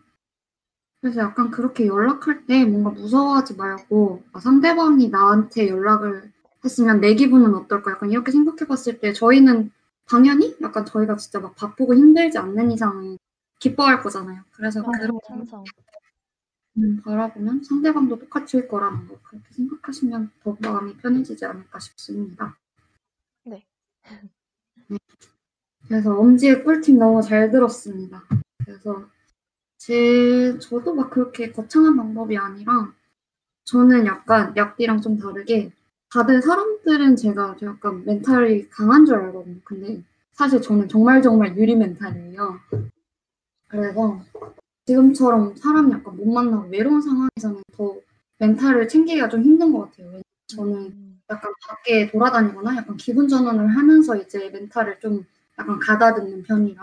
그래서 1.00 1.20
약간 1.22 1.50
그렇게 1.50 1.86
연락할 1.86 2.46
때 2.46 2.64
뭔가 2.64 2.90
무서워하지 2.90 3.56
말고 3.56 4.22
아, 4.32 4.40
상대방이 4.40 5.08
나한테 5.08 5.68
연락을 5.68 6.30
했으면 6.64 7.00
내 7.00 7.14
기분은 7.14 7.54
어떨까 7.54 7.92
약간 7.92 8.10
이렇게 8.10 8.32
생각해 8.32 8.66
봤을 8.68 9.00
때 9.00 9.12
저희는 9.14 9.70
당연히 10.08 10.54
약간 10.62 10.84
저희가 10.84 11.16
진짜 11.16 11.40
막 11.40 11.56
바쁘고 11.56 11.94
힘들지 11.94 12.36
않는 12.38 12.70
이상은 12.72 13.16
기뻐할 13.60 14.02
거잖아요. 14.02 14.42
그래서 14.52 14.82
맞아요. 14.82 14.92
그런 15.00 15.20
찬성. 15.26 15.64
음, 16.78 17.00
바라보면 17.02 17.64
상대방도 17.64 18.18
똑같을 18.18 18.68
거라는 18.68 19.08
거 19.08 19.18
그렇게 19.22 19.52
생각하시면 19.52 20.30
더 20.42 20.56
마음이 20.60 20.96
편해지지 20.98 21.44
않을까 21.44 21.78
싶습니다. 21.78 22.56
네. 23.44 23.66
네. 24.86 24.98
그래서 25.88 26.16
엄지의 26.18 26.62
꿀팁 26.62 26.96
너무 26.96 27.20
잘 27.22 27.50
들었습니다. 27.50 28.22
그래서 28.64 29.08
제 29.76 30.58
저도 30.58 30.94
막 30.94 31.10
그렇게 31.10 31.50
거창한 31.50 31.96
방법이 31.96 32.36
아니라 32.36 32.92
저는 33.64 34.06
약간 34.06 34.54
약디랑 34.56 35.00
좀 35.00 35.18
다르게 35.18 35.72
다들 36.12 36.42
사람들은 36.42 37.16
제가 37.16 37.56
약간 37.62 38.04
멘탈이 38.04 38.68
강한 38.68 39.06
줄 39.06 39.16
알거든요. 39.16 39.60
근데 39.64 40.02
사실 40.32 40.60
저는 40.60 40.88
정말 40.88 41.22
정말 41.22 41.56
유리 41.56 41.76
멘탈이에요. 41.76 42.60
그래서 43.68 44.20
지금처럼 44.90 45.54
사람 45.56 45.92
약간 45.92 46.16
못 46.16 46.26
만나고 46.26 46.68
외로운 46.68 47.00
상황에서는 47.00 47.62
더 47.76 47.96
멘탈을 48.38 48.88
챙기기가 48.88 49.28
좀 49.28 49.42
힘든 49.44 49.72
것 49.72 49.90
같아요. 49.90 50.20
저는 50.48 50.74
음, 50.74 51.20
약간 51.30 51.52
밖에 51.68 52.10
돌아다니거나 52.10 52.76
약간 52.76 52.96
기분 52.96 53.28
전환을 53.28 53.68
하면서 53.68 54.16
이제 54.16 54.50
멘탈을 54.50 54.98
좀 54.98 55.24
약간 55.58 55.78
가다듬는 55.78 56.42
편이라 56.42 56.82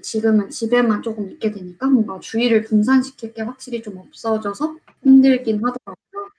지금은 0.00 0.48
집에만 0.48 1.02
조금 1.02 1.30
있게 1.30 1.50
되니까 1.50 1.88
뭔가 1.88 2.18
주의를 2.20 2.62
분산시킬 2.64 3.34
게 3.34 3.42
확실히 3.42 3.82
좀 3.82 3.98
없어져서 3.98 4.78
힘들긴 5.02 5.56
하더라고요. 5.56 6.30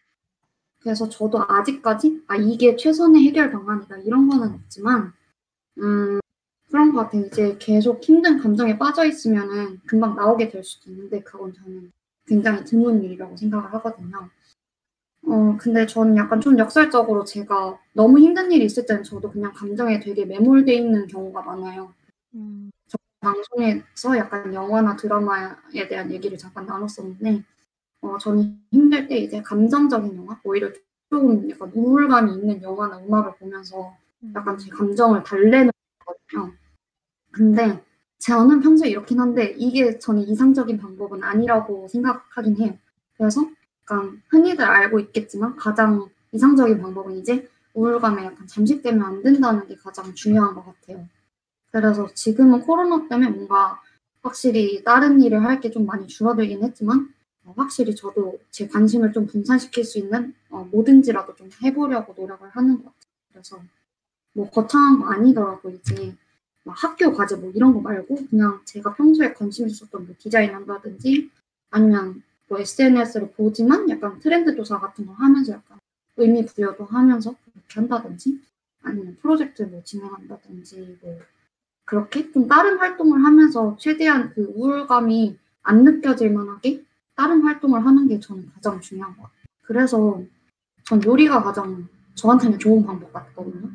그래서 0.82 1.08
저도 1.08 1.46
아직까지 1.48 2.24
아 2.28 2.36
이게 2.38 2.76
최선의 2.76 3.24
해결 3.24 3.52
방안이다 3.52 3.98
이런 3.98 4.28
거는 4.28 4.56
없지만 4.56 5.14
음 5.78 6.20
그런 6.76 6.92
것 6.92 7.04
같아요. 7.04 7.22
이제 7.28 7.56
계속 7.58 8.04
힘든 8.04 8.38
감정에 8.38 8.78
빠져 8.78 9.06
있으면은 9.06 9.80
금방 9.86 10.14
나오게 10.14 10.50
될 10.50 10.62
수도 10.62 10.92
있는데 10.92 11.22
그건 11.22 11.54
저는 11.54 11.90
굉장히 12.28 12.66
드문 12.66 13.02
일이라고 13.02 13.38
생각을 13.38 13.74
하거든요. 13.76 14.30
어, 15.26 15.58
근데 15.58 15.86
저는 15.86 16.18
약간 16.18 16.42
좀 16.42 16.60
역설적으로 16.60 17.24
제가 17.24 17.80
너무 17.94 18.20
힘든 18.20 18.52
일이 18.52 18.66
있을 18.66 18.86
때는 18.86 19.04
저도 19.04 19.32
그냥 19.32 19.54
감정에 19.54 20.02
되게 20.02 20.26
매몰돼 20.26 20.74
있는 20.74 21.08
경우가 21.08 21.44
많아요. 21.44 21.94
음, 22.34 22.72
방송에서 23.22 24.18
약간 24.18 24.54
영화나 24.54 24.98
드라마에 24.98 25.88
대한 25.88 26.12
얘기를 26.12 26.38
잠깐 26.38 26.66
나눴었는데, 26.66 27.42
어, 28.02 28.18
저는 28.18 28.60
힘들 28.72 29.08
때 29.08 29.18
이제 29.18 29.42
감정적인 29.42 30.18
영화, 30.18 30.38
오히려 30.44 30.70
좀 31.10 31.50
약간 31.50 31.72
우울감이 31.74 32.34
있는 32.34 32.62
영화나 32.62 33.00
음악을 33.00 33.36
보면서 33.40 33.96
약간 34.36 34.58
제 34.58 34.70
감정을 34.70 35.24
달래는 35.24 35.72
거거든요. 36.06 36.65
근데 37.36 37.84
저는 38.20 38.62
평소에 38.62 38.90
이렇긴 38.90 39.20
한데 39.20 39.54
이게 39.58 40.00
저는 40.00 40.22
이상적인 40.24 40.78
방법은 40.78 41.22
아니라고 41.24 41.88
생각하긴 41.90 42.58
해요. 42.62 42.78
그래서 43.18 43.42
약간 43.84 44.22
흔히들 44.30 44.64
알고 44.64 45.00
있겠지만 45.02 45.58
가장 45.58 46.08
이상적인 46.32 46.82
방법은 46.82 47.18
이제 47.18 47.48
우울감에 47.74 48.24
약간 48.24 48.48
잠식되면 48.48 49.04
안 49.04 49.22
된다는 49.22 49.68
게 49.68 49.76
가장 49.76 50.14
중요한 50.16 50.56
것 50.56 50.64
같아요. 50.66 51.06
그래서 51.72 52.08
지금은 52.14 52.62
코로나 52.62 53.06
때문에 53.10 53.30
뭔가 53.32 53.82
확실히 54.24 54.82
다른 54.84 55.22
일을 55.22 55.44
할 55.44 55.60
게 55.60 55.70
좀 55.72 55.86
많이 55.86 56.08
줄어들긴 56.08 56.64
했지만 56.64 57.14
어, 57.44 57.54
확실히 57.58 57.94
저도 57.96 58.40
제 58.50 58.68
관심을 58.68 59.12
좀 59.12 59.28
분산시킬 59.28 59.84
수 59.84 60.00
있는 60.00 60.34
어, 60.50 60.68
뭐든지라도 60.72 61.36
좀 61.36 61.50
해보려고 61.62 62.14
노력을 62.18 62.48
하는 62.50 62.78
것 62.78 62.86
같아요. 62.86 63.12
그래서 63.32 63.60
뭐 64.34 64.50
거창한 64.50 65.00
거 65.00 65.08
아니더라도 65.12 65.70
이제 65.70 65.94
막 66.08 66.25
학교 66.74 67.14
과제 67.14 67.36
뭐 67.36 67.52
이런 67.54 67.74
거 67.74 67.82
말고 67.82 68.28
그냥 68.30 68.62
제가 68.66 68.96
평소에 68.96 69.34
관심 69.34 69.68
있었던 69.68 70.06
뭐 70.06 70.16
디자인 70.18 70.54
한다든지 70.54 71.30
아니면 71.70 72.24
뭐 72.48 72.60
SNS를 72.60 73.32
보지만 73.32 73.90
약간 73.90 74.20
트렌드 74.20 74.56
조사 74.56 74.80
같은 74.80 75.06
거 75.06 75.14
하면서 75.14 75.54
약간 75.54 75.78
의미 76.18 76.46
부여도 76.46 76.86
하면서 76.86 77.36
그렇게 77.54 77.80
한다든지 77.80 78.40
아니면 78.84 79.18
프로젝트 79.22 79.64
뭐 79.64 79.84
진행한다든지 79.84 80.98
뭐 81.02 81.20
그렇게 81.86 82.32
좀 82.32 82.48
다른 82.48 82.78
활동을 82.78 83.24
하면서 83.24 83.76
최대한 83.80 84.32
그 84.34 84.52
우울감이 84.56 85.38
안 85.64 85.84
느껴질 85.84 86.32
만하게 86.32 86.84
다른 87.16 87.42
활동을 87.42 87.86
하는 87.86 88.08
게 88.08 88.20
저는 88.20 88.52
가장 88.54 88.82
중요한 88.82 89.16
것 89.16 89.24
같아요. 89.24 89.46
그래서 89.64 90.22
전 90.84 91.04
요리가 91.04 91.44
가장 91.44 91.88
저한테는 92.16 92.60
좋은 92.60 92.86
방법 92.86 93.12
같거든요. 93.14 93.70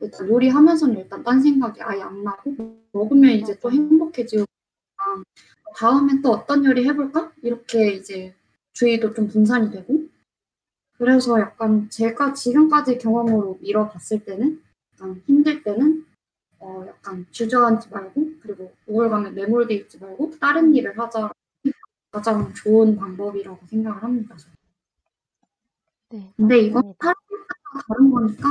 일단 0.00 0.28
요리하면서는 0.28 0.98
일단 0.98 1.22
딴 1.22 1.40
생각이 1.40 1.80
아예 1.82 2.02
안 2.02 2.22
나고 2.22 2.54
먹으면 2.92 3.30
이제 3.32 3.58
또 3.60 3.70
행복해지고 3.70 4.44
아, 4.98 5.22
다음엔 5.76 6.22
또 6.22 6.30
어떤 6.30 6.64
요리 6.64 6.86
해볼까? 6.88 7.32
이렇게 7.42 7.92
이제 7.92 8.34
주의도 8.72 9.14
좀 9.14 9.28
분산이 9.28 9.70
되고 9.70 10.06
그래서 10.98 11.38
약간 11.40 11.88
제가 11.90 12.32
지금까지 12.32 12.98
경험으로 12.98 13.58
미뤄봤을 13.60 14.24
때는 14.24 14.62
약간 14.94 15.22
힘들 15.26 15.62
때는 15.62 16.06
어 16.58 16.84
약간 16.86 17.26
주저앉지 17.30 17.90
말고 17.90 18.32
그리고 18.40 18.72
우울감에 18.86 19.30
매몰돼 19.30 19.74
있지 19.74 19.98
말고 19.98 20.32
다른 20.40 20.74
일을 20.74 20.98
하자 20.98 21.30
가장 22.10 22.52
좋은 22.54 22.96
방법이라고 22.96 23.58
생각을 23.66 24.02
합니다. 24.02 24.36
저는. 24.36 24.56
네, 26.10 26.32
근데 26.36 26.58
이건 26.60 26.94
다른 26.98 28.10
거니까 28.10 28.48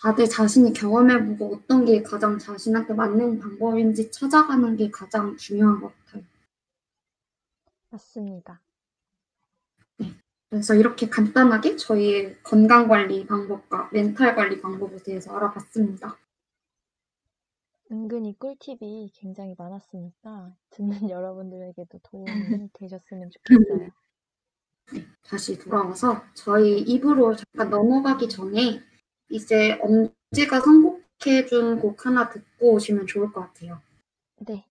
다들 0.00 0.28
자신이 0.28 0.72
경험해보고 0.72 1.54
어떤 1.56 1.84
게 1.84 2.02
가장 2.02 2.38
자신한테 2.38 2.94
맞는 2.94 3.40
방법인지 3.40 4.10
찾아가는 4.10 4.76
게 4.76 4.90
가장 4.90 5.36
중요한 5.36 5.80
것 5.80 5.92
같아요. 6.06 6.22
맞습니다. 7.90 8.60
그래서 10.48 10.74
이렇게 10.74 11.08
간단하게 11.08 11.76
저희의 11.76 12.40
건강관리 12.42 13.26
방법과 13.26 13.90
멘탈 13.92 14.34
관리 14.36 14.60
방법에 14.60 14.96
대해서 15.02 15.34
알아봤습니다. 15.34 16.16
은근히 17.90 18.36
꿀팁이 18.38 19.12
굉장히 19.14 19.54
많았으니까 19.56 20.56
듣는 20.70 21.10
여러분들에게도 21.10 21.98
도움이 22.02 22.26
되셨으면 22.74 23.30
좋겠어요. 23.30 23.90
다시 25.22 25.58
돌아와서 25.58 26.22
저희 26.34 26.80
입으로 26.80 27.34
잠깐 27.34 27.70
넘어가기 27.70 28.28
전에 28.28 28.80
이제 29.28 29.78
엄지가 29.80 30.60
선곡해준 30.60 31.80
곡 31.80 32.06
하나 32.06 32.28
듣고 32.28 32.74
오시면 32.74 33.06
좋을 33.06 33.32
것 33.32 33.40
같아요. 33.40 33.80
네. 34.36 34.66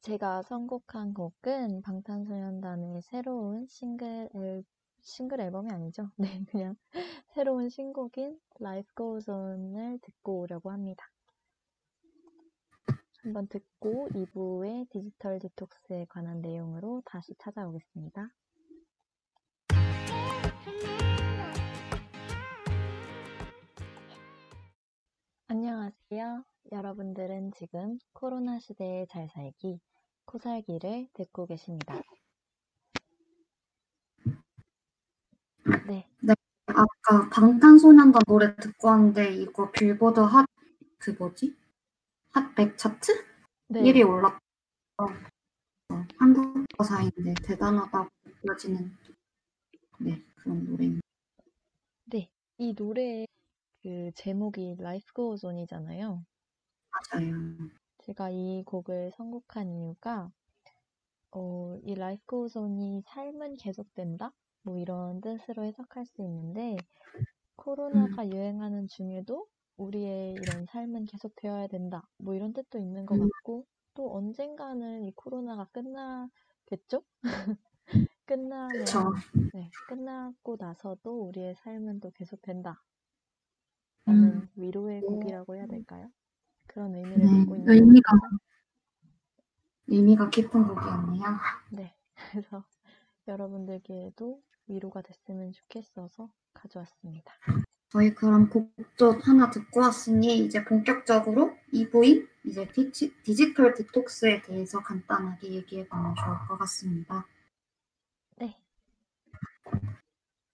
제가 0.00 0.42
선곡한 0.42 1.14
곡은 1.14 1.82
방탄소년단의 1.82 3.02
새로운 3.02 3.66
싱글 3.68 4.28
앨, 4.34 4.64
싱글 5.00 5.40
앨범이 5.40 5.70
아니죠. 5.70 6.10
네, 6.18 6.44
그냥 6.50 6.76
새로운 7.34 7.68
신곡인 7.68 8.38
Life 8.60 8.90
Goes 8.96 9.30
On을 9.30 9.98
듣고 10.02 10.40
오려고 10.40 10.70
합니다. 10.70 11.04
한번 13.22 13.46
듣고 13.46 14.08
2부의 14.12 14.88
디지털 14.90 15.38
디톡스에 15.38 16.06
관한 16.08 16.40
내용으로 16.40 17.02
다시 17.04 17.34
찾아오겠습니다. 17.38 18.30
안녕하세요. 25.54 26.44
여러분들은 26.72 27.52
지금 27.52 27.98
코로나 28.14 28.58
시대에 28.58 29.04
잘 29.04 29.28
살기, 29.28 29.82
코살기를 30.24 31.08
듣고 31.12 31.44
계십니다. 31.44 32.00
네, 35.86 36.08
아까 36.68 37.28
방탄소년단 37.28 38.22
노래 38.26 38.56
듣고 38.56 38.88
왔는데 38.88 39.34
이거 39.34 39.70
빌보드 39.70 40.20
핫, 40.20 40.46
그 40.96 41.10
뭐지? 41.18 41.54
핫100 42.32 42.78
차트? 42.78 43.12
네, 43.68 43.82
1위 43.82 44.08
올랐어. 44.08 44.38
어, 44.96 45.06
한국 46.16 46.64
가사인데 46.78 47.34
대단하다고 47.44 48.08
느껴지는 48.24 48.90
네, 50.00 50.18
그런 50.36 50.64
노래입니다. 50.64 51.02
네. 52.06 52.30
이 52.56 52.72
노래의 52.72 53.26
그 53.82 54.10
제목이 54.14 54.76
Life 54.78 55.08
Goes 55.14 55.44
On이잖아요. 55.44 56.24
맞아요. 56.90 57.34
제가 57.98 58.30
이 58.30 58.62
곡을 58.64 59.12
선곡한 59.16 59.72
이유가 59.72 60.30
어, 61.32 61.76
이 61.82 61.92
Life 61.92 62.24
Goes 62.28 62.58
On이 62.58 63.02
삶은 63.06 63.56
계속된다? 63.56 64.32
뭐 64.62 64.78
이런 64.78 65.20
뜻으로 65.20 65.64
해석할 65.64 66.06
수 66.06 66.22
있는데 66.22 66.76
코로나가 67.56 68.26
유행하는 68.28 68.86
중에도 68.88 69.46
우리의 69.76 70.32
이런 70.32 70.66
삶은 70.66 71.06
계속되어야 71.06 71.66
된다. 71.66 72.06
뭐 72.18 72.34
이런 72.34 72.52
뜻도 72.52 72.78
있는 72.78 73.06
것 73.06 73.16
음. 73.16 73.28
같고 73.28 73.66
또 73.94 74.14
언젠가는 74.14 75.04
이 75.04 75.12
코로나가 75.12 75.66
끝나겠죠? 75.72 77.02
끝나면. 78.26 78.84
네, 79.54 79.70
끝나고 79.88 80.56
나서도 80.58 81.28
우리의 81.28 81.54
삶은 81.56 82.00
또 82.00 82.10
계속된다. 82.12 82.82
음. 84.08 84.12
라는 84.12 84.48
위로의 84.56 85.00
곡이라고 85.00 85.56
해야 85.56 85.66
될까요? 85.66 86.10
그런 86.66 86.94
의미를 86.94 87.18
네, 87.18 87.38
갖고 87.38 87.56
있는 87.56 87.74
의미가- 87.74 88.38
의미가 89.88 90.30
깊은 90.30 90.66
곡이었네요. 90.68 91.24
네, 91.70 91.94
그래서 92.32 92.64
여러분들께도 93.28 94.42
위로가 94.68 95.02
됐으면 95.02 95.52
좋겠어서 95.52 96.32
가져왔습니다. 96.54 97.32
저희 97.90 98.14
그럼 98.14 98.48
곡도 98.48 99.12
하나 99.22 99.50
듣고 99.50 99.80
왔으니 99.80 100.38
이제 100.38 100.64
본격적으로 100.64 101.54
2부인 101.74 102.26
이제 102.44 102.66
디지, 102.72 103.14
디지털 103.22 103.74
디톡스에 103.74 104.42
대해서 104.42 104.80
간단하게 104.80 105.52
얘기해보면 105.52 106.14
좋을 106.14 106.38
것 106.48 106.56
같습니다. 106.58 107.26
네. 108.38 108.56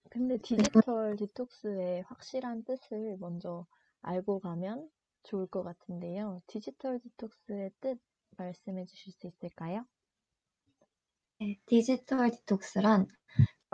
근데 0.09 0.37
디지털 0.37 1.15
디톡스의 1.17 2.03
확실한 2.03 2.63
뜻을 2.63 3.17
먼저 3.19 3.65
알고 4.01 4.39
가면 4.39 4.89
좋을 5.23 5.47
것 5.47 5.63
같은데요. 5.63 6.41
디지털 6.47 6.99
디톡스의 6.99 7.71
뜻 7.79 7.99
말씀해 8.37 8.85
주실 8.85 9.13
수 9.13 9.27
있을까요? 9.27 9.85
네, 11.39 11.57
디지털 11.67 12.31
디톡스란 12.31 13.07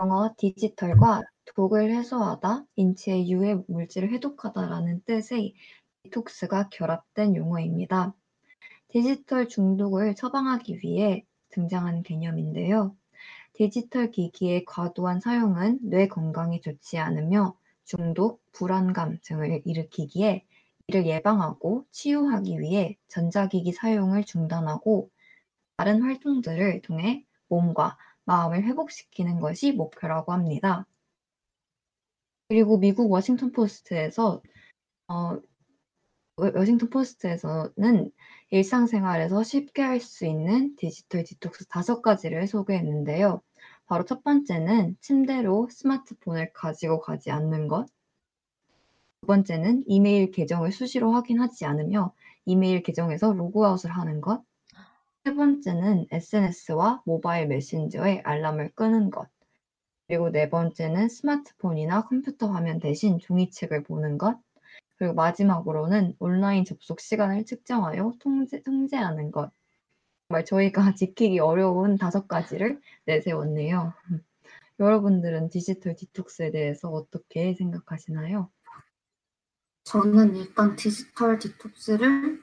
영어 0.00 0.34
디지털과 0.36 1.22
독을 1.54 1.90
해소하다, 1.90 2.66
인체의 2.76 3.30
유해 3.30 3.54
물질을 3.66 4.12
해독하다라는 4.12 5.04
뜻의 5.04 5.54
디톡스가 6.02 6.68
결합된 6.68 7.34
용어입니다. 7.34 8.14
디지털 8.88 9.48
중독을 9.48 10.14
처방하기 10.14 10.80
위해 10.82 11.24
등장한 11.50 12.02
개념인데요. 12.02 12.96
디지털 13.56 14.10
기기의 14.10 14.64
과도한 14.66 15.20
사용은 15.20 15.78
뇌 15.82 16.08
건강에 16.08 16.60
좋지 16.60 16.98
않으며 16.98 17.56
중독, 17.84 18.42
불안감 18.52 19.18
등을 19.22 19.62
일으키기에 19.64 20.44
이를 20.88 21.06
예방하고 21.06 21.86
치유하기 21.90 22.60
위해 22.60 22.98
전자기기 23.08 23.72
사용을 23.72 24.24
중단하고 24.24 25.10
다른 25.76 26.02
활동들을 26.02 26.82
통해 26.82 27.24
몸과 27.48 27.98
마음을 28.24 28.62
회복시키는 28.64 29.40
것이 29.40 29.72
목표라고 29.72 30.32
합니다. 30.32 30.86
그리고 32.48 32.78
미국 32.78 33.10
워싱턴 33.10 33.52
포스트에서 33.52 34.42
어워 35.08 35.42
워싱턴 36.36 36.90
포스트에서는 36.90 38.12
일상생활에서 38.50 39.42
쉽게 39.42 39.82
할 39.82 40.00
수 40.00 40.26
있는 40.26 40.76
디지털 40.76 41.24
디톡스 41.24 41.66
5 41.68 42.02
가지를 42.02 42.46
소개했는데요. 42.48 43.42
바로 43.86 44.04
첫 44.04 44.22
번째는 44.24 44.96
침대로 45.00 45.68
스마트폰을 45.70 46.52
가지고 46.52 47.00
가지 47.00 47.30
않는 47.30 47.68
것. 47.68 47.86
두 49.20 49.26
번째는 49.26 49.84
이메일 49.86 50.30
계정을 50.30 50.72
수시로 50.72 51.12
확인하지 51.12 51.64
않으며 51.64 52.12
이메일 52.44 52.82
계정에서 52.82 53.32
로그아웃을 53.32 53.90
하는 53.90 54.20
것. 54.20 54.42
세 55.24 55.34
번째는 55.34 56.06
SNS와 56.10 57.02
모바일 57.04 57.48
메신저의 57.48 58.22
알람을 58.24 58.72
끄는 58.74 59.10
것. 59.10 59.28
그리고 60.06 60.30
네 60.30 60.48
번째는 60.50 61.08
스마트폰이나 61.08 62.04
컴퓨터 62.04 62.48
화면 62.48 62.78
대신 62.78 63.18
종이책을 63.18 63.82
보는 63.82 64.18
것. 64.18 64.38
그리고 64.96 65.14
마지막으로는 65.14 66.14
온라인 66.18 66.64
접속 66.64 67.00
시간을 67.00 67.44
측정하여 67.44 68.12
통제 68.20 68.62
통제하는 68.62 69.30
것. 69.30 69.50
정말 70.28 70.44
저희가 70.44 70.94
지키기 70.96 71.38
어려운 71.38 71.96
5 72.00 72.26
가지를 72.26 72.80
내세웠네요. 73.04 73.92
여러분들은 74.78 75.48
디지털 75.50 75.94
디톡스에 75.96 76.50
대해서 76.50 76.88
어떻게 76.88 77.54
생각하시나요? 77.54 78.50
저는 79.84 80.36
일단 80.36 80.74
디지털 80.76 81.38
디톡스를 81.38 82.42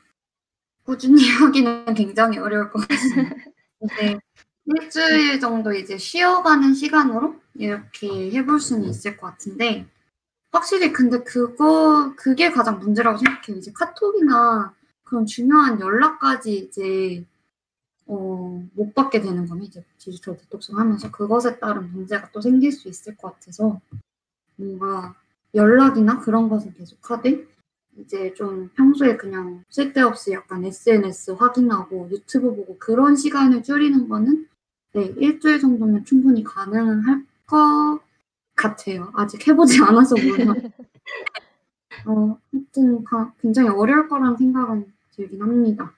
꾸준히 0.84 1.24
하기는 1.30 1.94
굉장히 1.94 2.38
어려울 2.38 2.72
것 2.72 2.88
같습니다. 2.88 3.36
이제 3.82 4.18
1 4.66 4.90
주일 4.90 5.40
정도 5.42 5.74
이제 5.74 5.98
쉬어가는 5.98 6.74
시간으로 6.74 7.36
이렇게 7.56 8.32
해볼 8.32 8.62
수는 8.62 8.88
있을 8.88 9.18
것 9.18 9.28
같은데 9.28 9.86
확실히 10.52 10.94
근데 10.94 11.22
그거 11.24 12.14
그게 12.16 12.50
가장 12.50 12.80
문제라고 12.80 13.18
생각해요. 13.18 13.58
이제 13.58 13.72
카톡이나 13.74 14.74
그런 15.04 15.26
중요한 15.26 15.80
연락까지 15.82 16.56
이제 16.58 17.26
어 18.08 18.44
못 18.76 18.94
받게 18.96 19.22
되는 19.22 19.46
거면 19.48 19.66
이제 19.66 19.84
디지털 19.98 20.38
디톡스를 20.38 20.80
하면서 20.80 21.12
그것에 21.12 21.60
따른 21.60 21.92
문제가 21.92 22.30
또 22.32 22.42
생길 22.42 22.72
수 22.72 22.90
있을 22.90 23.16
것 23.18 23.34
같아서 23.34 23.80
뭔가 24.58 25.16
연락이나 25.56 26.20
그런 26.20 26.50
것은 26.50 26.74
계속 26.74 27.00
하되 27.12 27.46
이제 27.98 28.34
좀 28.36 28.70
평소에 28.76 29.18
그냥 29.18 29.64
쓸데없이 29.70 30.34
약간 30.34 30.66
SNS 30.66 31.32
확인하고 31.34 32.10
유튜브 32.12 32.56
보고 32.56 32.78
그런 32.80 33.16
시간을 33.16 33.64
줄이는 33.64 34.10
거는 34.10 34.48
네1 34.96 35.42
주일 35.42 35.60
정도면 35.60 36.06
충분히 36.06 36.44
가능은 36.44 37.02
할 37.02 37.26
것 37.48 38.00
같아요. 38.56 39.12
아직 39.16 39.48
해 39.48 39.56
보지 39.56 39.78
않아서 39.84 40.16
몰라요. 40.18 40.54
어 42.06 42.38
하여튼 42.52 43.04
가 43.04 43.34
굉장히 43.42 43.70
어려울 43.70 44.08
거라는 44.10 44.38
생각은 44.38 44.92
들긴 45.16 45.42
합니다. 45.42 45.94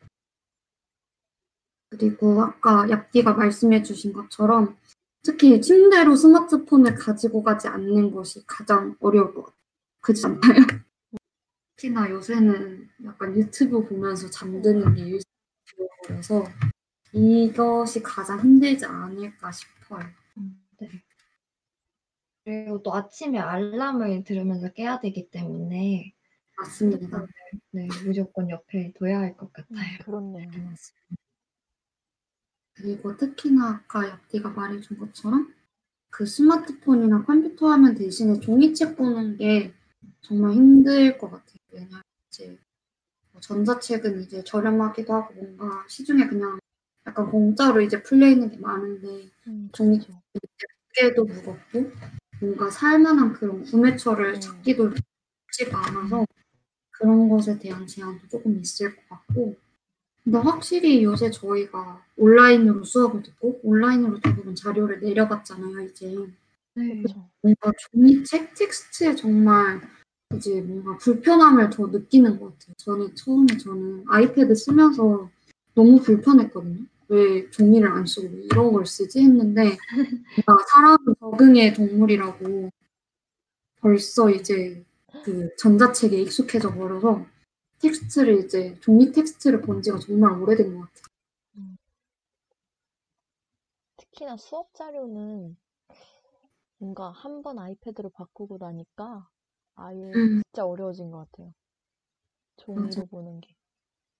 그리고 1.90 2.42
아까 2.42 2.86
얍디가 2.86 3.36
말씀해 3.36 3.84
주신 3.84 4.14
것처럼 4.14 4.78
특히 5.24 5.60
침대로 5.62 6.16
스마트폰을 6.16 6.96
가지고 6.96 7.44
가지 7.44 7.68
않는 7.68 8.12
것이 8.12 8.46
가장 8.46 8.96
어려울 9.00 9.34
것 9.34 9.44
같아요. 9.46 9.60
그렇지 10.02 10.26
않나요? 10.26 10.40
특히나 11.76 12.10
요새는 12.10 12.90
약간 13.06 13.36
유튜브 13.36 13.88
보면서 13.88 14.30
잠드는 14.30 14.94
게 14.94 15.02
일상이 15.02 15.24
되어 15.78 15.88
버려서 16.08 16.44
이것이 17.12 18.02
가장 18.04 18.40
힘들지 18.40 18.86
않을까 18.86 19.52
싶어요. 19.52 20.06
음 20.38 20.62
네. 20.80 20.90
그리고 22.44 22.82
또 22.84 22.94
아침에 22.94 23.40
알람을 23.40 24.24
들으면서 24.24 24.72
깨야 24.72 25.00
되기 25.00 25.30
때문에 25.32 26.14
맞습니다. 26.58 27.02
핸드폰을 27.02 27.28
네 27.72 27.88
무조건 28.06 28.50
옆에 28.50 28.94
둬야 28.94 29.20
할것음 29.20 29.52
같아요. 29.52 29.98
그렇네요. 30.04 30.50
그리고 32.76 33.16
특히나 33.18 33.70
아까 33.70 34.02
얍디가 34.30 34.54
말해 34.54 34.80
준 34.82 34.98
것처럼 34.98 35.54
그 36.12 36.26
스마트폰이나 36.26 37.24
컴퓨터 37.26 37.70
화면 37.70 37.96
대신에 37.96 38.40
종이책 38.40 38.98
보는 38.98 39.38
게 39.38 39.74
정말 40.22 40.54
힘들 40.54 41.18
것 41.18 41.32
같아요. 41.32 41.58
왜냐하면 41.72 42.04
이제 42.30 42.58
뭐 43.34 43.42
전자책은 43.42 44.24
이제 44.24 44.44
저렴하기도 44.44 45.14
하고 45.14 45.34
뭔가 45.36 45.86
시중에 45.90 46.28
그냥 46.28 46.60
약간 47.08 47.30
공짜로 47.32 47.82
이제 47.82 48.02
풀려 48.04 48.28
있는 48.30 48.52
게 48.52 48.58
많은데 48.58 49.30
음 49.48 49.70
종이책은. 49.74 50.16
이제 50.36 50.68
무게도 51.14 51.26
무겁고 51.26 51.92
뭔가 52.42 52.70
살 52.72 53.00
만한 53.00 53.34
그런 53.34 53.64
구매처를 53.64 54.36
음. 54.36 54.42
찾기도 54.42 54.94
쉽지가 55.54 55.88
않아서 55.88 56.26
그런 56.92 57.30
것에 57.30 57.60
대한 57.60 57.88
제한도 57.88 58.28
쪼끔 58.30 58.60
있을 58.62 58.96
것 58.96 59.10
같고 59.10 59.56
근데 60.26 60.40
확실히 60.40 61.04
요새 61.04 61.30
저희가 61.32 62.04
온라인으로 62.18 62.84
수업을 62.84 63.22
듣고 63.24 63.60
온라인으로 63.64 64.20
대부분 64.22 64.56
자료를 64.56 65.00
내려받잖아요 65.02 65.82
이제. 65.82 66.08
네. 66.76 67.04
뭔가 67.42 67.72
종이책, 67.92 68.56
텍스트에 68.56 69.16
정말 69.16 69.82
이제 70.36 70.62
뭔가 70.62 70.98
불편함을 70.98 71.70
더 71.70 71.88
느끼는 71.88 72.40
것 72.40 72.58
같아요. 72.60 72.76
저는 72.78 73.16
처음에 73.16 73.58
저는 73.58 74.06
아이패드 74.10 74.56
쓰면서 74.56 75.30
너무 75.76 76.02
불편했거든요. 76.02 76.86
'왜 77.10 77.50
종이를 77.52 77.88
안 77.90 78.06
쓰고 78.08 78.28
왜 78.36 78.44
이런 78.46 78.74
걸 78.74 78.86
쓰지?' 78.88 79.22
했는데 79.22 79.78
뭔가 80.48 80.64
사람은 80.72 81.16
적응의 81.22 81.74
동물이라고 81.76 82.72
벌써 83.82 84.30
이제 84.30 84.84
그 85.24 85.50
전자책에 85.58 86.22
익숙해져 86.22 86.74
버려서 86.74 87.26
텍스트를 87.80 88.46
이제 88.46 88.78
종이 88.82 89.12
텍스트를 89.12 89.62
본 89.62 89.82
지가 89.82 90.00
정말 90.00 90.42
오래된 90.42 90.76
것 90.76 90.82
같아요. 90.82 91.04
음. 91.58 91.78
특히나 93.98 94.38
수업 94.38 94.74
자료는 94.74 95.58
뭔가 96.78 97.12
1번 97.12 97.60
아이패드로 97.60 98.10
바꾸고 98.10 98.58
나니까 98.58 99.30
아예 99.76 100.12
음. 100.16 100.42
진짜 100.44 100.66
어려워진 100.66 101.12
것 101.12 101.30
같아요. 101.32 101.54
종이로 102.58 102.86
맞아. 102.86 103.06
보는 103.06 103.42
게. 103.42 103.56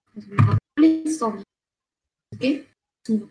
그래서 0.06 0.28
뭔가 0.30 0.58
편리성이 0.76 1.44
게그 2.40 3.30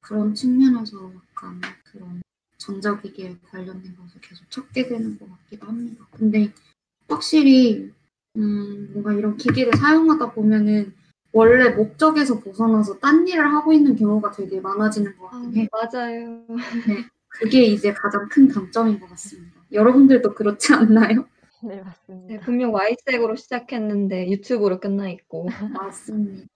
그런 0.00 0.34
측면에서 0.34 1.12
약간 1.14 1.60
그런 1.84 2.22
전자기기에 2.58 3.38
관련된 3.50 3.96
것을 3.96 4.20
계속 4.20 4.50
찾게 4.50 4.88
되는 4.88 5.18
것 5.18 5.28
같기도 5.28 5.66
합니다. 5.66 6.06
근데 6.10 6.52
확실히 7.08 7.92
음 8.36 8.90
뭔가 8.92 9.12
이런 9.12 9.36
기기를 9.36 9.72
사용하다 9.76 10.32
보면은 10.32 10.92
원래 11.32 11.70
목적에서 11.70 12.40
벗어나서 12.40 12.98
딴 12.98 13.26
일을 13.26 13.52
하고 13.52 13.72
있는 13.72 13.96
경우가 13.96 14.30
되게 14.32 14.60
많아지는 14.60 15.16
것아 15.16 15.38
같긴 15.38 15.56
해요. 15.60 15.68
맞아요. 15.72 16.44
네. 16.88 17.04
그게 17.28 17.62
이제 17.62 17.92
가장 17.92 18.28
큰 18.28 18.48
단점인 18.48 18.98
것 19.00 19.08
같습니다. 19.10 19.54
여러분들도 19.72 20.34
그렇지 20.34 20.72
않나요? 20.74 21.26
네 21.62 21.76
네 21.76 21.82
맞습니다. 21.82 22.44
분명 22.44 22.72
Y색으로 22.74 23.36
시작했는데 23.36 24.30
유튜브로 24.30 24.80
끝나 24.80 25.08
있고. 25.10 25.48
맞습니다. 25.74 26.46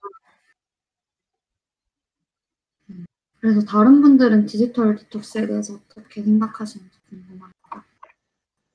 음. 2.89 3.05
그래서 3.39 3.61
다른 3.65 4.01
분들은 4.01 4.45
디지털 4.45 4.95
디톡스에 4.95 5.47
대해서 5.47 5.75
어떻게 5.89 6.23
생각하시는지. 6.23 6.97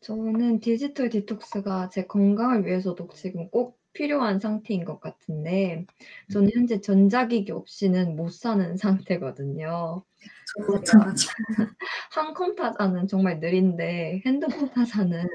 저는 0.01 0.61
디지털 0.61 1.11
디톡스가 1.11 1.90
제 1.90 2.07
건강을 2.07 2.64
위해서도 2.66 3.09
지금 3.14 3.51
꼭 3.51 3.78
필요한 3.92 4.40
상태인 4.40 4.84
것 4.86 4.98
같은데 5.01 5.84
저는 6.32 6.51
현재 6.55 6.80
전자기기 6.80 7.53
없이는 7.53 8.16
못 8.16 8.30
사는 8.32 8.76
상태거든요. 8.78 10.05
한컴 12.12 12.57
타자는 12.57 13.09
정말 13.09 13.40
느린데 13.40 14.22
핸드폰 14.26 14.70
타자는 14.70 15.26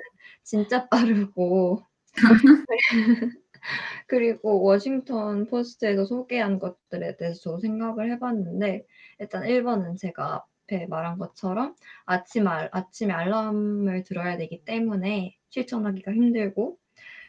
진짜 0.44 0.88
빠르고 0.90 1.84
그리고 4.08 4.62
워싱턴 4.64 5.48
포스트에서 5.48 6.06
소개한 6.06 6.60
것들에 6.60 7.18
대해서 7.18 7.60
생각을 7.60 8.12
해 8.12 8.20
봤는데 8.20 8.86
일단 9.20 9.46
1 9.48 9.64
번은 9.64 9.96
제가 9.98 10.46
앞에 10.68 10.88
말한 10.88 11.18
것처럼 11.18 11.76
아침 12.06 12.48
알 12.48 12.70
아침에 12.72 13.14
알람을 13.14 14.04
들어야 14.04 14.38
되기 14.38 14.64
때문에 14.66 15.38
실천하기가 15.50 16.12
힘들고 16.14 16.78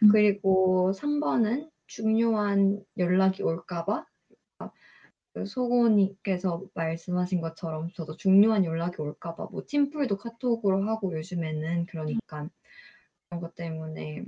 음. 0.03 0.09
그리고 0.13 0.93
3 0.93 1.21
번은 1.21 1.71
중요한 1.87 2.85
연락이 2.99 3.43
올까 3.43 3.85
봐아그 3.87 5.47
소고님께서 5.47 6.63
말씀하신 6.75 7.41
것처럼 7.41 7.91
저도 7.95 8.17
중요한 8.17 8.65
연락이 8.65 9.01
올까 9.03 9.37
봐 9.37 9.47
뭐 9.51 9.63
팀플도 9.67 10.17
카톡으로 10.19 10.89
하고 10.89 11.13
요즘에는 11.17 11.87
그러니깐 11.87 12.51
그런 13.29 13.41
것 13.43 13.55
때문에 13.55 14.25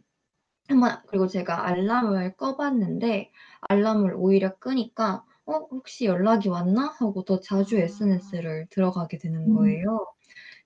한번 0.68 1.02
그리고 1.08 1.26
제가 1.28 1.66
알람을 1.68 2.36
꺼 2.36 2.56
봤는데 2.56 3.32
알람을 3.68 4.14
오히려 4.16 4.56
끄니까' 4.58 5.24
어 5.48 5.66
혹시 5.72 6.04
연락이 6.06 6.48
왔나?' 6.50 6.94
하고 7.00 7.24
더 7.24 7.40
자주 7.40 7.78
아. 7.78 7.82
SNS를 7.84 8.68
들어가게 8.70 9.18
되는 9.18 9.48
음. 9.48 9.54
거예요. 9.56 10.06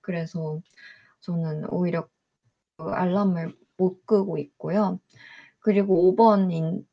그래서 0.01 0.61
저는 1.21 1.67
오히려 1.71 2.07
그 2.77 2.85
알람을 2.91 3.55
못 3.77 4.05
끄고 4.05 4.37
있고요. 4.39 4.99
그리고 5.59 6.09
5번인 6.09 6.87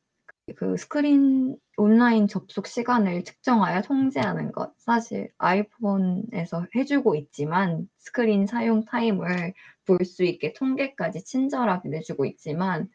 그 0.57 0.77
스크린 0.77 1.57
온라인 1.77 2.27
접속 2.27 2.67
시간을 2.67 3.23
측정하여 3.25 3.81
통제하는 3.83 4.51
것. 4.53 4.73
사실 4.79 5.31
아이폰에서 5.39 6.67
해주고 6.75 7.15
있지만 7.17 7.89
스크린 7.99 8.47
사용 8.47 8.85
타임을 8.85 9.53
볼 9.87 10.05
수 10.05 10.23
있게 10.25 10.53
통계까지 10.53 11.23
친절하게 11.25 11.89
내주고 11.89 12.25
있지만 12.27 12.89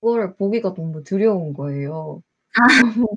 그거를 0.00 0.36
보기가 0.36 0.74
너무 0.74 1.04
두려운 1.04 1.54
거예요. 1.54 2.22
너무 2.96 3.15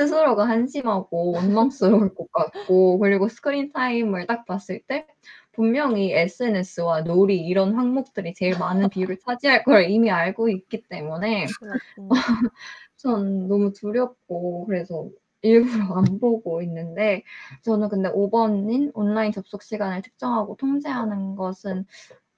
스스로가 0.00 0.48
한심하고 0.48 1.32
원망스러울 1.32 2.14
것 2.14 2.30
같고 2.32 2.98
그리고 2.98 3.28
스크린 3.28 3.72
타임을 3.72 4.26
딱 4.26 4.44
봤을 4.44 4.82
때 4.86 5.06
분명히 5.52 6.12
SNS와 6.12 7.02
놀이 7.02 7.38
이런 7.38 7.74
항목들이 7.76 8.34
제일 8.34 8.58
많은 8.58 8.90
비율을 8.90 9.18
차지할 9.18 9.64
걸 9.64 9.90
이미 9.90 10.10
알고 10.10 10.48
있기 10.50 10.82
때문에. 10.88 11.46
전 12.96 13.46
너무 13.46 13.72
두렵고 13.72 14.66
그래서 14.66 15.08
일부러 15.42 15.94
안 15.96 16.18
보고 16.18 16.62
있는데 16.62 17.22
저는 17.62 17.88
근데 17.88 18.10
5번인 18.10 18.90
온라인 18.94 19.32
접속 19.32 19.62
시간을 19.62 20.02
측정하고 20.02 20.56
통제하는 20.56 21.36
것은 21.36 21.86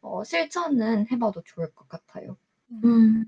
어, 0.01 0.25
실천은 0.25 1.07
해봐도 1.11 1.43
좋을 1.45 1.73
것 1.75 1.89
같아요. 1.89 2.37
음, 2.85 3.25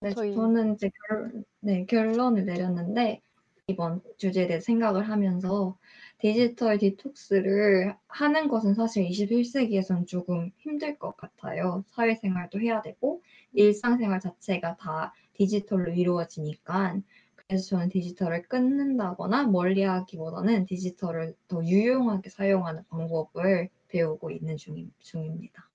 네, 0.00 0.10
저희- 0.10 0.34
저는 0.34 0.74
이제 0.74 0.90
결, 1.08 1.44
네, 1.60 1.84
결론을 1.86 2.44
내렸는데 2.44 3.22
이번 3.68 4.00
주제에 4.16 4.46
대해 4.46 4.60
생각을 4.60 5.08
하면서 5.08 5.76
디지털 6.18 6.78
디톡스를 6.78 7.96
하는 8.06 8.48
것은 8.48 8.74
사실 8.74 9.04
21세기에선 9.08 10.06
조금 10.06 10.50
힘들 10.58 10.98
것 10.98 11.16
같아요. 11.16 11.82
사회생활도 11.88 12.60
해야 12.60 12.80
되고 12.82 13.22
일상생활 13.54 14.20
자체가 14.20 14.76
다 14.76 15.12
디지털로 15.34 15.92
이루어지니까 15.92 17.00
그래서 17.34 17.66
저는 17.70 17.88
디지털을 17.88 18.42
끊는다거나 18.42 19.44
멀리하기보다는 19.48 20.66
디지털을 20.66 21.34
더 21.48 21.64
유용하게 21.64 22.30
사용하는 22.30 22.84
방법을 22.88 23.68
배우고 23.88 24.30
있는 24.30 24.56
중임, 24.56 24.92
중입니다. 25.00 25.68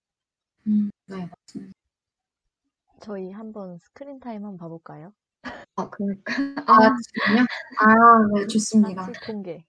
음, 0.68 0.92
네, 1.08 1.28
맞습니다. 1.28 1.74
저희 3.02 3.32
한번 3.32 3.78
스크린 3.80 4.20
타임 4.20 4.46
한번 4.46 4.58
봐볼까요? 4.58 5.14
아, 5.76 5.90
그러니까 5.90 6.24
아, 6.70 6.96
지금요? 7.02 7.46
아, 7.80 8.28
네, 8.36 8.48
좋습니다. 8.48 9.06
같이 9.08 9.20
공개. 9.26 9.66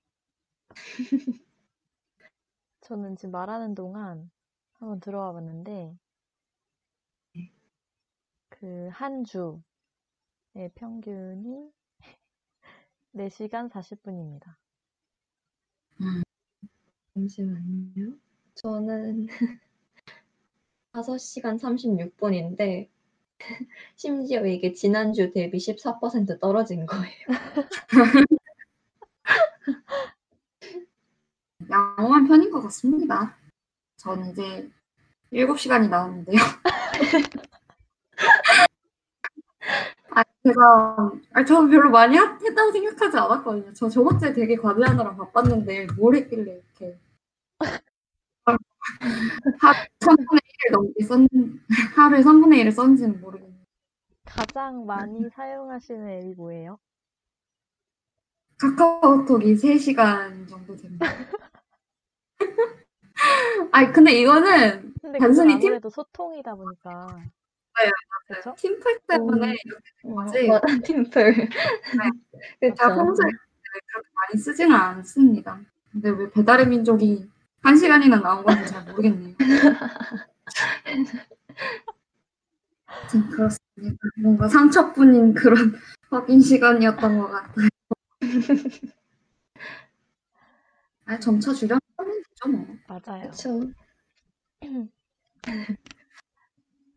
저는 2.82 3.16
지금 3.16 3.30
말하는 3.32 3.74
동안 3.74 4.30
한번 4.74 5.00
들어와 5.00 5.32
봤는데 5.32 5.96
그 8.50 8.88
한 8.92 9.24
주의 9.24 9.54
평균이 10.74 11.72
4시간 13.12 13.68
40분입니다. 13.70 14.56
잠시만요. 17.14 18.16
저는 18.54 19.26
5시간 20.92 21.56
36분인데 21.58 22.91
심지어 23.96 24.44
이게 24.46 24.72
지난주 24.72 25.32
대비 25.32 25.58
14% 25.58 26.40
떨어진 26.40 26.86
거예요. 26.86 27.26
양호한 31.70 32.26
편인 32.28 32.50
것 32.50 32.62
같습니다. 32.62 33.36
저는 33.96 34.30
이제 34.32 34.68
7시간이 35.32 35.88
나왔는데요. 35.88 36.38
아, 40.10 40.22
제가, 40.44 41.12
아, 41.32 41.44
저는 41.44 41.70
별로 41.70 41.90
많이 41.90 42.16
하- 42.16 42.36
했다고 42.36 42.72
생각하지 42.72 43.16
않았거든요. 43.16 43.72
저 43.72 43.88
저번 43.88 44.18
주에 44.18 44.32
되게 44.32 44.56
과제하느라 44.56 45.14
바빴는데, 45.16 45.86
뭘 45.96 46.16
했길래 46.16 46.52
이렇게. 46.52 46.98
하루 48.44 48.58
3분의 50.00 50.40
1을 50.40 50.51
넘게 50.70 51.04
썼, 51.04 51.20
하루에 51.96 52.20
3분의 52.20 52.62
1을 52.62 52.72
썼는지는 52.72 53.20
모르겠네요. 53.20 53.52
가장 54.24 54.86
많이 54.86 55.28
사용하시는 55.34 56.08
앱이 56.08 56.34
뭐예요? 56.34 56.78
카카오톡이 58.60 59.54
3시간 59.56 60.48
정도 60.48 60.76
됩니다. 60.76 61.06
아니, 63.72 63.92
근데 63.92 64.12
이거는 64.12 64.94
근데 65.00 65.18
단순히 65.18 65.58
팀- 65.58 65.68
아무래도 65.70 65.90
소통이다 65.90 66.54
보니까 66.54 67.06
네, 67.16 67.90
그렇죠? 68.28 68.54
팀플 68.56 69.00
때문에 69.08 69.54
뭐지? 70.04 70.50
어, 70.50 70.60
팀플. 70.84 71.34
제가 72.60 72.88
그쵸. 72.88 72.94
평소에 72.94 73.26
그렇게 73.26 74.08
많이 74.14 74.40
쓰지는 74.40 74.74
않습니다. 74.76 75.60
근데 75.90 76.10
왜 76.10 76.30
배달의 76.30 76.68
민족이 76.68 77.28
한 77.62 77.76
시간이나 77.76 78.20
나온 78.20 78.44
건지 78.44 78.66
잘 78.66 78.84
모르겠네요. 78.84 79.34
아무튼 82.86 83.28
그렇습니다. 83.30 83.96
뭔가 84.22 84.48
상처뿐인 84.48 85.34
그런 85.34 85.74
확인 86.10 86.40
시간이었던 86.40 87.18
것 87.18 87.28
같아요. 87.28 87.68
아, 91.04 91.18
점차 91.18 91.52
줄여나가면 91.52 92.22
되죠, 92.22 92.48
뭐. 92.48 92.76
맞아요. 92.86 93.30
그쵸. 93.30 93.60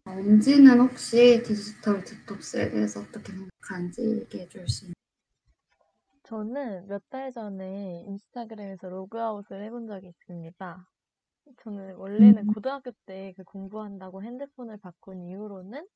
엄지는 0.06 0.80
혹시 0.80 1.42
디지털 1.44 2.04
디톡스에 2.04 2.70
대해서 2.72 3.02
어떻게 3.02 3.32
생각하는지 3.34 4.02
얘기해 4.22 4.48
줄 4.50 4.68
수 4.70 4.86
있나요? 4.86 4.94
저는 6.24 6.88
몇 6.88 7.04
달 7.10 7.32
전에 7.32 8.04
인스타그램에서 8.08 8.90
로그아웃을 8.90 9.64
해본 9.64 9.88
적이 9.88 10.08
있습니다. 10.10 10.88
저는 11.58 11.96
원래는 11.96 12.44
음. 12.44 12.48
고등학교 12.48 12.92
때 13.06 13.34
그 13.36 13.44
공부한다고 13.44 14.22
핸드폰을 14.24 14.78
바꾼 14.78 15.24
이후로는 15.24 15.88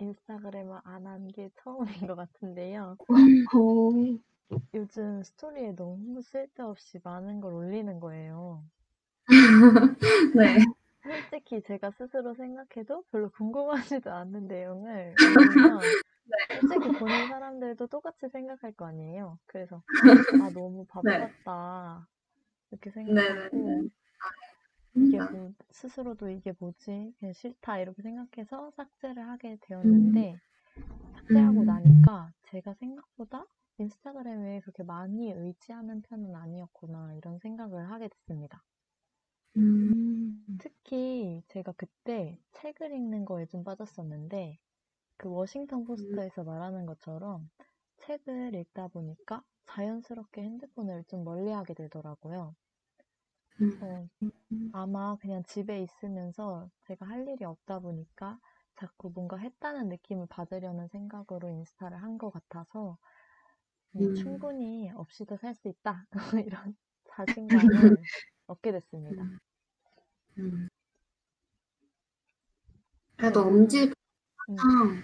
인스타그램을 0.00 0.80
안 0.84 1.06
한 1.06 1.28
게 1.28 1.50
처음인 1.56 2.06
것 2.08 2.16
같은데요. 2.16 2.98
오, 3.54 4.18
요즘 4.72 5.22
스토리에 5.22 5.72
너무 5.72 6.22
쓸데없이 6.22 7.00
많은 7.04 7.42
걸 7.42 7.52
올리는 7.52 8.00
거예요. 8.00 8.64
네. 10.32 10.64
솔직히 11.02 11.60
제가 11.62 11.90
스스로 11.92 12.34
생각해도 12.34 13.02
별로 13.10 13.30
궁금하지도 13.30 14.10
않는 14.12 14.46
내용을 14.46 15.18
올리면 15.22 15.92
솔직히 16.54 16.90
보는 16.90 17.26
사람들도 17.28 17.86
똑같이 17.88 18.28
생각할 18.30 18.72
거 18.74 18.86
아니에요. 18.86 19.38
그래서 19.46 19.82
아 20.38 20.50
너무 20.50 20.86
바빴다 20.86 22.08
이렇게 22.72 22.90
생각하고 22.92 23.38
네네네. 23.52 23.88
이게 25.06 25.18
뭐 25.18 25.52
스스로도 25.70 26.28
이게 26.30 26.52
뭐지 26.58 27.14
그냥 27.18 27.32
싫다 27.32 27.78
이렇게 27.78 28.02
생각해서 28.02 28.70
삭제를 28.76 29.28
하게 29.28 29.56
되었는데 29.60 30.36
삭제하고 31.14 31.60
음. 31.60 31.66
나니까 31.66 32.32
제가 32.42 32.74
생각보다 32.74 33.46
인스타그램에 33.78 34.60
그렇게 34.60 34.82
많이 34.82 35.30
의지하는 35.30 36.02
편은 36.02 36.34
아니었구나 36.34 37.14
이런 37.14 37.38
생각을 37.38 37.90
하게 37.90 38.08
됐습니다. 38.08 38.64
음, 39.56 40.44
특히 40.58 41.42
제가 41.48 41.72
그때 41.76 42.38
책을 42.52 42.92
읽는 42.92 43.24
거에 43.24 43.46
좀 43.46 43.64
빠졌었는데 43.64 44.58
그 45.16 45.28
워싱턴 45.28 45.84
포스터에서 45.84 46.44
말하는 46.44 46.86
것처럼 46.86 47.48
책을 47.98 48.54
읽다 48.54 48.88
보니까 48.88 49.42
자연스럽게 49.66 50.42
핸드폰을 50.42 51.04
좀 51.08 51.24
멀리하게 51.24 51.74
되더라고요. 51.74 52.54
음. 53.60 53.78
어, 53.82 54.08
아마 54.72 55.16
그냥 55.16 55.42
집에 55.44 55.82
있으면서 55.82 56.70
제가 56.86 57.06
할 57.06 57.26
일이 57.28 57.44
없다 57.44 57.80
보니까 57.80 58.38
자꾸 58.76 59.10
뭔가 59.14 59.36
했다는 59.36 59.88
느낌을 59.88 60.26
받으려는 60.28 60.88
생각으로 60.88 61.48
인스타를 61.50 62.02
한 62.02 62.18
것 62.18 62.30
같아서 62.32 62.98
음, 63.96 64.00
음. 64.02 64.14
충분히 64.14 64.90
없이도 64.94 65.36
살 65.38 65.54
수 65.54 65.68
있다 65.68 66.06
이런 66.46 66.76
자신감을 67.04 67.48
얻게 68.48 68.72
됐습니다. 68.72 69.24
음. 70.38 70.68
그래도 73.16 73.42
엄지 73.42 73.92
음. 74.48 74.56
항상 74.56 75.02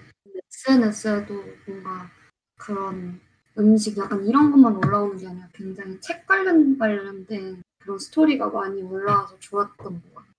SNS에도 0.52 1.34
뭔가 1.66 2.10
그런 2.56 3.20
음식 3.58 3.98
약간 3.98 4.24
이런 4.26 4.52
것만 4.52 4.76
올라오는 4.76 5.16
게 5.18 5.26
아니라 5.26 5.48
굉장히 5.52 6.00
책 6.00 6.26
관련 6.26 6.78
관련된 6.78 7.63
그런 7.84 7.98
스토리가 7.98 8.48
많이 8.48 8.82
올라와서 8.82 9.38
좋았던 9.38 9.76
것 10.00 10.14
같아요. 10.14 10.34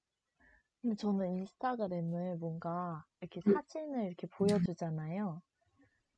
근데 0.82 0.96
저는 0.96 1.30
인스타그램을 1.30 2.38
뭔가 2.38 3.06
이렇게 3.22 3.42
음. 3.48 3.54
사진을 3.54 4.06
이렇게 4.08 4.26
보여주잖아요. 4.28 5.42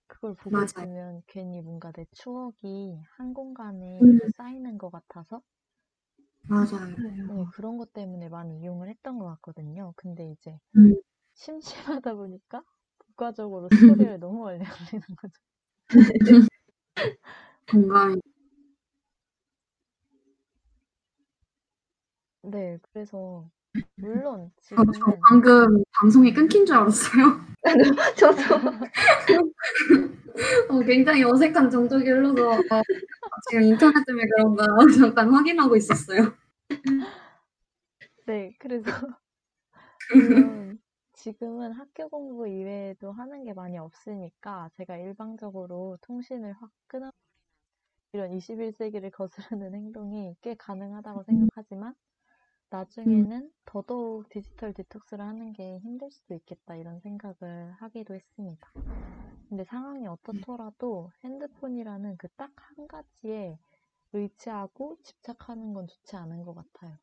그걸 0.07 0.33
보고 0.35 0.55
맞아요. 0.55 0.63
있으면 0.63 1.21
괜히 1.27 1.61
뭔가 1.61 1.91
내 1.91 2.05
추억이 2.13 3.01
한 3.17 3.33
공간에 3.33 4.01
음. 4.03 4.19
쌓이는 4.37 4.77
것 4.77 4.89
같아서 4.89 5.41
맞아요. 6.47 6.95
네, 6.95 7.17
그런 7.51 7.77
것 7.77 7.91
때문에 7.93 8.29
많이 8.29 8.59
이용을 8.61 8.89
했던 8.89 9.19
것 9.19 9.25
같거든요. 9.35 9.93
근데 9.97 10.31
이제 10.31 10.57
음. 10.77 10.93
심심하다 11.35 12.15
보니까 12.15 12.63
부가적으로 12.99 13.69
스토리를 13.69 14.19
너무 14.19 14.43
오래 14.45 14.59
올리는 14.59 15.01
거죠. 15.17 15.41
공감이. 17.69 18.21
네, 22.49 22.77
그래서 22.81 23.49
물론 23.95 24.41
어, 24.41 24.51
지금은 24.61 24.93
저 24.93 25.17
방금 25.27 25.83
방송이 25.99 26.33
끊긴 26.33 26.65
줄 26.65 26.77
알았어요. 26.77 27.41
저도 28.17 28.41
어, 30.69 30.79
굉장히 30.85 31.23
어색한 31.23 31.69
정적이 31.69 32.09
흘러서 32.09 32.51
어, 32.51 32.81
지금 33.49 33.63
인터넷 33.63 34.03
때문에 34.05 34.25
그런가 34.35 34.65
잠깐 34.97 35.31
확인하고 35.31 35.75
있었어요. 35.75 36.33
네, 38.25 38.55
그래서 38.59 38.89
물론 40.13 40.79
지금은 41.13 41.73
학교 41.73 42.07
공부 42.07 42.47
이외에도 42.47 43.11
하는 43.11 43.43
게 43.43 43.53
많이 43.53 43.77
없으니까 43.77 44.69
제가 44.77 44.97
일방적으로 44.97 45.97
통신을 46.01 46.53
확 46.53 46.69
끊어버리는 46.87 47.11
이런 48.13 48.31
21세기를 48.31 49.11
거스르는 49.11 49.73
행동이 49.73 50.35
꽤 50.41 50.55
가능하다고 50.55 51.23
생각하지만 51.23 51.93
나중에는 52.69 53.51
더더욱 53.65 54.29
디지털 54.29 54.73
디톡스를 54.73 55.25
하는 55.25 55.53
게 55.53 55.79
힘들 55.79 56.11
수도 56.11 56.33
있겠다 56.35 56.75
이런 56.75 56.99
생각을 57.01 57.73
하기도 57.79 58.15
했습니다. 58.15 58.73
근데 59.49 59.65
상황이 59.65 60.07
어떻더라도 60.07 61.11
핸드폰이라는 61.23 62.17
그 62.17 62.27
딱 62.37 62.51
한 62.57 62.87
가지에 62.87 63.59
의지하고 64.13 64.97
집착하는 65.03 65.73
건 65.73 65.87
좋지 65.87 66.15
않은 66.17 66.43
것 66.43 66.55
같아요. 66.55 66.97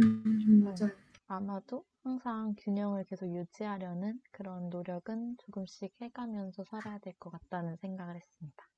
음, 0.00 0.62
맞아요. 0.62 0.92
아마도 1.26 1.84
항상 2.02 2.54
균형을 2.58 3.04
계속 3.04 3.34
유지하려는 3.34 4.20
그런 4.32 4.68
노력은 4.70 5.36
조금씩 5.38 5.94
해가면서 6.00 6.64
살아야 6.64 6.98
될 6.98 7.14
것 7.18 7.30
같다는 7.30 7.76
생각을 7.76 8.16
했습니다. 8.16 8.68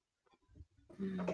음. 1.01 1.27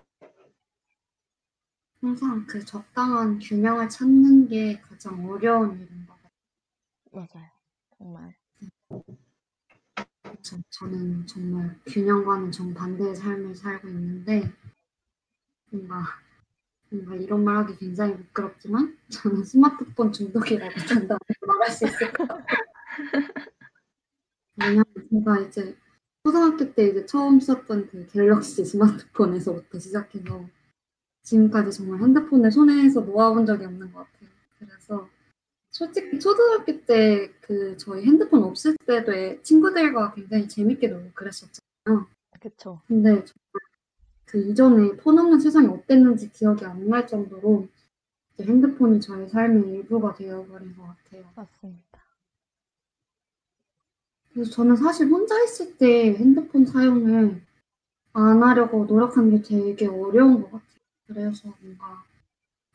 항상 2.01 2.47
그 2.47 2.65
적당한 2.65 3.39
균형을 3.41 3.89
찾는 3.89 4.49
게 4.49 4.81
가장 4.81 5.29
어려운 5.29 5.81
일인 5.81 6.07
것 6.07 6.15
같아요. 6.15 7.27
맞아요. 7.35 7.51
정말. 7.97 8.37
저, 10.43 10.57
저는 10.71 11.27
정말 11.27 11.79
균형과는 11.87 12.53
정반대의 12.53 13.17
삶을 13.17 13.57
살고 13.57 13.89
있는데 13.89 14.53
뭔가 15.71 16.05
뭔가 16.91 17.17
이런 17.17 17.45
말하기 17.45 17.77
굉장히 17.77 18.17
부끄럽지만 18.17 18.97
저는 19.09 19.45
스마트폰 19.45 20.13
중독이라고 20.13 20.73
단단히 21.09 21.19
말할 21.47 21.71
수 21.71 21.87
있을 21.87 22.13
것 22.13 22.29
같아요. 22.29 22.59
왜냐면 24.57 24.85
제가 25.11 25.41
이제 25.41 25.77
초등학교 26.23 26.73
때 26.75 26.89
이제 26.89 27.07
처음 27.07 27.41
썼던 27.41 27.89
그 27.89 28.07
갤럭시 28.07 28.65
스마트폰에서부터 28.65 29.79
시작해서 29.79 30.49
지금까지 31.29 31.77
정말 31.77 32.01
핸드폰을 32.01 32.51
손에서 32.51 33.01
놓아본 33.03 33.47
적이 33.47 33.67
없는 33.67 33.93
것 33.93 34.01
같아요. 34.01 34.31
그래서 34.59 35.09
솔직히 35.71 36.19
초등학교 36.21 36.85
때 36.87 37.33
그 37.43 37.77
저희 37.79 38.05
핸드폰 38.07 38.45
없을 38.45 38.77
때도 38.87 39.15
애- 39.15 39.41
친구들과 39.43 40.15
굉장히 40.15 40.49
재밌게 40.49 40.89
놀고 40.89 41.13
그랬었잖아요. 41.15 42.07
그쵸. 42.41 42.81
근데 42.89 43.25
그 44.27 44.39
이전에 44.51 44.97
폰 44.99 45.19
없는 45.19 45.41
세상이 45.41 45.67
어땠는지 45.69 46.31
기억이 46.33 46.65
안 46.65 46.89
날 46.89 47.07
정도로 47.07 47.69
핸드폰이 48.41 49.01
저의 49.01 49.29
삶의 49.29 49.71
일부가 49.71 50.15
되어버린 50.15 50.77
것 50.77 50.85
같아요. 50.85 51.25
맞습니다. 51.37 52.01
그래서 54.33 54.51
저는 54.51 54.77
사실 54.77 55.09
혼자 55.09 55.43
있을 55.43 55.77
때 55.77 56.15
핸드폰 56.15 56.65
사용을 56.65 57.43
안 58.15 58.43
하려고 58.43 58.85
노력하는 58.87 59.31
게 59.31 59.43
되게 59.43 59.87
어려운 59.87 60.43
것 60.43 60.53
같아요. 60.53 60.68
그래서 61.09 61.53
뭔가 61.61 62.05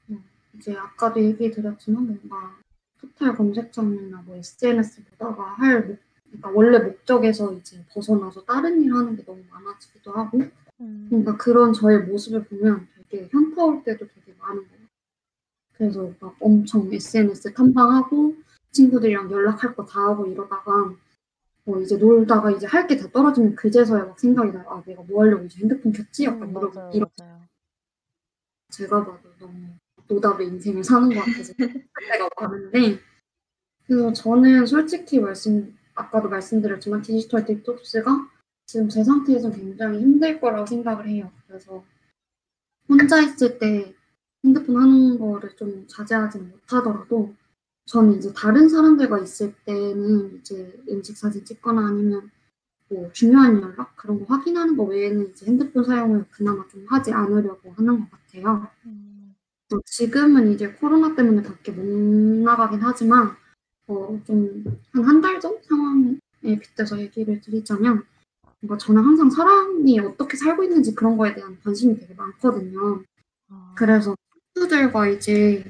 음, 0.09 0.23
이제 0.55 0.75
아까도 0.75 1.21
얘기 1.21 1.51
드렸지만 1.51 2.07
뭔가 2.07 2.57
토탈 2.99 3.35
검색창이나 3.35 4.23
뭐 4.25 4.35
SNS 4.35 5.05
보다가 5.05 5.43
할 5.53 5.85
목, 5.87 5.99
그러니까 6.25 6.49
원래 6.51 6.79
목적에서 6.79 7.53
이제 7.53 7.85
벗어나서 7.93 8.43
다른 8.45 8.81
일 8.81 8.93
하는 8.93 9.15
게 9.15 9.23
너무 9.23 9.43
많아지기도 9.51 10.11
하고 10.13 10.39
음, 10.81 11.07
뭔가 11.11 11.37
그런 11.37 11.73
저의 11.73 11.99
모습을 12.05 12.45
보면 12.45 12.87
되게 13.09 13.29
현타올 13.31 13.83
때도 13.83 14.07
되게 14.07 14.35
많은 14.39 14.63
것 14.63 14.69
같아요. 14.71 14.87
그래서 15.73 16.13
막 16.19 16.35
엄청 16.39 16.91
SNS 16.93 17.53
탐방하고 17.53 18.35
친구들이랑 18.71 19.31
연락할 19.31 19.75
거 19.75 19.85
다 19.85 20.01
하고 20.01 20.25
이러다가 20.27 20.93
뭐 21.65 21.79
이제 21.81 21.97
놀다가 21.97 22.51
이제 22.51 22.67
할 22.67 22.87
게 22.87 22.97
다 22.97 23.07
떨어지면 23.11 23.55
그제서야 23.55 24.05
막 24.05 24.19
생각이 24.19 24.51
나요. 24.51 24.65
아 24.69 24.83
내가 24.85 25.03
뭐 25.03 25.23
하려고 25.23 25.45
이제 25.45 25.59
핸드폰 25.61 25.91
켰지? 25.93 26.25
약간 26.25 26.49
음, 26.49 26.51
이런 26.51 26.71
맞아요, 26.73 26.91
이런 26.93 27.09
맞아요. 27.17 27.41
제가 28.73 29.05
봐도 29.05 29.29
너무 29.39 29.67
노답의 30.07 30.47
인생을 30.47 30.83
사는 30.83 31.07
것 31.09 31.19
같아서 31.19 31.53
할 31.59 31.87
때가 32.11 32.29
많은데 32.41 32.99
그래서 33.85 34.11
저는 34.13 34.65
솔직히 34.65 35.19
말씀 35.19 35.77
아까도 35.93 36.27
말씀드렸지만 36.29 37.03
디지털 37.03 37.45
디톡스가 37.45 38.29
지금 38.65 38.89
제 38.89 39.03
상태에서 39.03 39.51
굉장히 39.51 39.99
힘들 39.99 40.39
거라고 40.39 40.65
생각을 40.65 41.07
해요. 41.07 41.31
그래서 41.47 41.83
혼자 42.89 43.21
있을 43.21 43.59
때 43.59 43.93
핸드폰 44.43 44.77
하는 44.77 45.19
거를 45.19 45.55
좀 45.55 45.85
자제하지는 45.87 46.49
못하더라도 46.49 47.35
저는 47.85 48.17
이제 48.17 48.33
다른 48.33 48.67
사람들과 48.69 49.19
있을 49.19 49.53
때는 49.65 50.37
이제 50.37 50.81
음식 50.89 51.15
사진 51.15 51.45
찍거나 51.45 51.87
아니면 51.87 52.31
뭐 52.93 53.09
중요한 53.13 53.61
연락 53.61 53.95
그런 53.95 54.19
거 54.19 54.25
확인하는 54.25 54.77
거 54.77 54.83
외에는 54.83 55.29
이제 55.31 55.45
핸드폰 55.47 55.83
사용을 55.83 56.25
그나마 56.31 56.65
좀 56.67 56.85
하지 56.89 57.11
않으려고 57.13 57.73
하는 57.73 57.99
것 58.01 58.07
같아요. 58.11 58.67
음, 58.85 59.35
또 59.69 59.81
지금은 59.85 60.51
이제 60.53 60.69
코로나 60.73 61.15
때문에 61.15 61.41
밖에 61.43 61.71
못 61.71 61.83
나가긴 61.85 62.79
하지만 62.81 63.35
어, 63.87 64.19
좀한 64.25 65.03
한 65.05 65.21
달 65.21 65.39
전 65.41 65.57
상황에 65.63 66.59
빗대서 66.59 66.99
얘기를 66.99 67.41
드리자면 67.41 68.03
뭔가 68.61 68.77
저는 68.77 69.03
항상 69.03 69.29
사람이 69.29 69.99
어떻게 69.99 70.37
살고 70.37 70.63
있는지 70.63 70.95
그런 70.95 71.17
거에 71.17 71.33
대한 71.35 71.57
관심이 71.63 71.97
되게 71.99 72.13
많거든요. 72.13 73.03
아, 73.49 73.73
그래서 73.77 74.15
친구들과 74.55 75.07
이제 75.09 75.63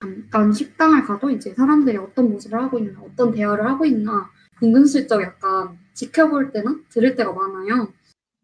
잠깐 0.00 0.52
식당을 0.52 1.04
가도 1.04 1.30
이제 1.30 1.54
사람들이 1.54 1.96
어떤 1.98 2.30
모습을 2.30 2.58
하고 2.62 2.78
있나, 2.78 3.00
어떤 3.02 3.32
대화를 3.32 3.66
하고 3.68 3.84
있나 3.84 4.30
은근슬쩍 4.62 5.20
약간 5.22 5.78
지켜볼 5.98 6.52
때나 6.52 6.76
들을 6.90 7.16
때가 7.16 7.32
많아요. 7.32 7.92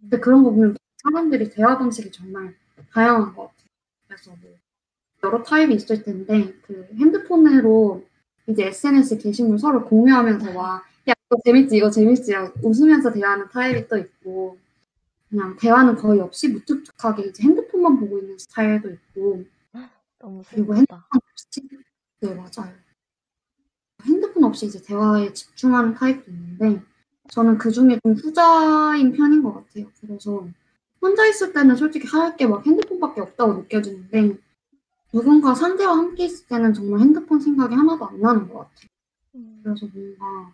근데 0.01 0.19
그런 0.19 0.43
거 0.43 0.51
보면 0.51 0.77
사람들이 1.03 1.51
대화 1.51 1.79
방식이 1.79 2.11
정말 2.11 2.55
다양한 2.93 3.35
것 3.35 3.43
같아요. 3.49 3.69
그래서 4.09 4.37
뭐 4.43 4.57
여러 5.23 5.43
타입이 5.43 5.75
있을 5.75 6.03
텐데 6.03 6.53
그 6.63 6.89
핸드폰으로 6.99 8.05
이제 8.49 8.67
SNS 8.67 9.19
게시물 9.19 9.59
서로 9.59 9.85
공유하면서 9.85 10.53
막 10.53 10.85
야, 11.09 11.13
이거 11.27 11.37
재밌지, 11.45 11.77
이거 11.77 11.91
재밌지, 11.91 12.33
야, 12.33 12.51
웃으면서 12.63 13.13
대화하는 13.13 13.49
타입이 13.51 13.89
또 13.89 13.99
있고 13.99 14.59
그냥 15.31 15.57
대화는 15.57 15.95
거의 15.97 16.21
없이 16.21 16.49
무뚝뚝하게 16.49 17.29
이제 17.29 17.43
핸드폰만 17.45 18.01
보고 18.01 18.19
있는 18.19 18.37
스타일도 18.39 18.91
있고 18.91 19.45
그리고 20.51 20.75
슬프다. 20.75 21.07
없이 21.11 21.61
네 22.21 22.35
맞아요. 22.35 22.75
핸드폰 24.05 24.45
없이 24.45 24.67
이제 24.67 24.83
대화에 24.83 25.33
집중하는 25.33 25.95
타입도 25.95 26.31
있는데 26.31 26.83
저는 27.31 27.59
그 27.59 27.71
중에 27.71 27.99
좀 28.03 28.13
후자인 28.15 29.13
편인 29.13 29.43
것 29.43 29.55
같아요. 29.55 29.87
그래서 30.01 30.47
혼자 31.01 31.27
있을 31.27 31.53
때는 31.53 31.77
솔직히 31.77 32.07
할 32.09 32.37
게 32.37 32.47
막 32.47 32.65
핸드폰밖에 32.67 33.21
없다고 33.21 33.55
느껴지는데 33.55 34.37
누군가 35.13 35.55
상대와 35.55 35.97
함께 35.97 36.25
있을 36.27 36.47
때는 36.47 36.73
정말 36.75 37.01
핸드폰 37.01 37.41
생각이 37.41 37.75
하나도 37.75 38.07
안 38.07 38.21
나는 38.21 38.49
것 38.49 38.59
같아요. 38.61 38.89
음, 39.37 39.61
그래서 39.63 39.87
뭔가 39.93 40.53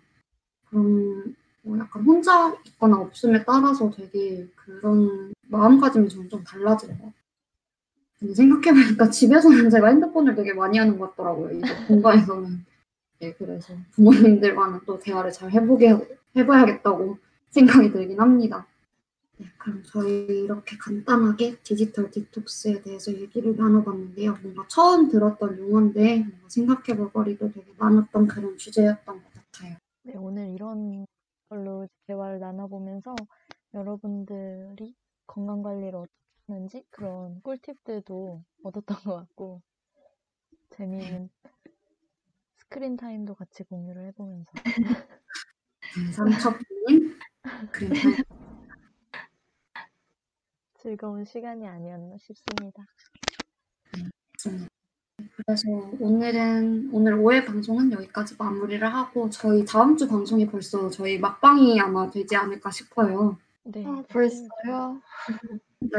그런 0.70 1.34
뭐 1.62 1.78
약간 1.78 2.02
혼자 2.04 2.56
있거나 2.66 2.98
없음에 3.00 3.44
따라서 3.44 3.90
되게 3.90 4.46
그런 4.56 5.32
마음가짐이 5.48 6.08
좀 6.08 6.28
달라지는 6.44 6.94
것 6.98 7.04
같아요. 7.06 7.20
근데 8.18 8.34
생각해보니까 8.34 9.08
집에서는 9.10 9.70
제가 9.70 9.88
핸드폰을 9.88 10.34
되게 10.34 10.52
많이 10.52 10.78
하는 10.78 10.98
것 10.98 11.10
같더라고요. 11.16 11.56
이제 11.58 11.86
본가에서는. 11.86 12.64
네, 13.20 13.34
그래서 13.34 13.74
부모님들과는 13.92 14.80
또 14.86 14.98
대화를 14.98 15.30
잘 15.32 15.50
해보게, 15.50 16.19
해봐야겠다고 16.36 17.18
생각이 17.50 17.90
들긴 17.92 18.20
합니다. 18.20 18.66
네, 19.38 19.46
그럼 19.58 19.82
저희 19.84 20.26
이렇게 20.44 20.76
간단하게 20.76 21.58
디지털 21.62 22.10
디톡스에 22.10 22.82
대해서 22.82 23.12
얘기를 23.12 23.56
나눠봤는데요. 23.56 24.36
뭔가 24.42 24.66
처음 24.68 25.08
들었던 25.08 25.58
용어인데 25.58 26.18
뭔가 26.18 26.48
생각해볼 26.48 27.12
거리도 27.12 27.50
되게 27.52 27.72
많았던 27.78 28.26
그런 28.26 28.58
주제였던 28.58 29.22
것 29.22 29.30
같아요. 29.32 29.76
네, 30.02 30.14
오늘 30.16 30.50
이런 30.50 31.06
걸로 31.48 31.88
대화를 32.06 32.38
나눠보면서 32.38 33.14
여러분들이 33.74 34.94
건강 35.26 35.62
관리를 35.62 35.94
어떻게 35.96 36.12
하는지 36.48 36.84
그런 36.90 37.40
꿀팁들도 37.42 38.44
얻었던 38.64 38.96
것 38.98 39.16
같고 39.16 39.62
재미있는 40.70 41.30
스크린 42.56 42.96
타임도 42.96 43.34
같이 43.34 43.62
공유를 43.64 44.06
해보면서 44.08 44.50
네, 44.54 44.62
삼척님 46.12 47.18
잘 47.72 48.24
즐거운 50.82 51.24
시간이 51.24 51.66
아니었나 51.66 52.16
싶습니다. 52.18 52.84
그래서 55.36 55.68
오늘은 56.00 56.90
오늘 56.92 57.16
5회 57.16 57.44
방송은 57.44 57.92
여기까지 57.92 58.36
마무리를 58.38 58.86
하고 58.94 59.28
저희 59.30 59.64
다음 59.64 59.96
주 59.96 60.08
방송이 60.08 60.46
벌써 60.46 60.88
저희 60.90 61.18
막방이 61.18 61.78
아마 61.80 62.08
되지 62.10 62.36
않을까 62.36 62.70
싶어요. 62.70 63.36
네, 63.64 63.84
아, 63.86 64.02
벌써요? 64.08 65.00
네. 65.80 65.90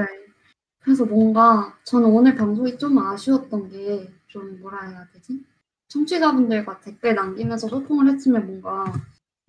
그래서 0.79 1.05
뭔가 1.05 1.77
저는 1.83 2.09
오늘 2.09 2.35
방송이 2.35 2.77
좀 2.77 2.97
아쉬웠던 2.97 3.69
게 3.69 4.21
좀 4.31 4.59
뭐라 4.61 4.87
해야 4.87 5.07
되지? 5.13 5.43
청취자분들과 5.89 6.79
댓글 6.79 7.15
남기면서 7.15 7.67
소통을 7.67 8.13
했으면 8.13 8.47
뭔가 8.47 8.85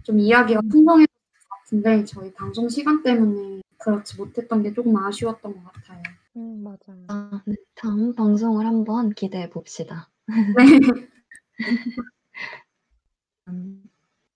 좀 0.03 0.18
이야기가 0.18 0.61
풍성했을 0.70 1.07
것 1.07 1.48
같은데 1.59 2.05
저희 2.05 2.32
방송 2.34 2.68
시간 2.68 3.03
때문에 3.03 3.62
그렇지 3.78 4.16
못했던 4.16 4.62
게 4.62 4.72
조금 4.72 4.96
아쉬웠던 4.96 5.55
것 5.55 5.72
같아요. 5.72 6.03
음 6.36 6.62
맞아요. 6.62 7.05
아, 7.09 7.42
네. 7.46 7.55
다음 7.74 8.14
방송을 8.14 8.64
한번 8.66 9.11
기대해 9.11 9.50
봅시다. 9.50 10.09
네. 10.26 10.78
음, 13.48 13.82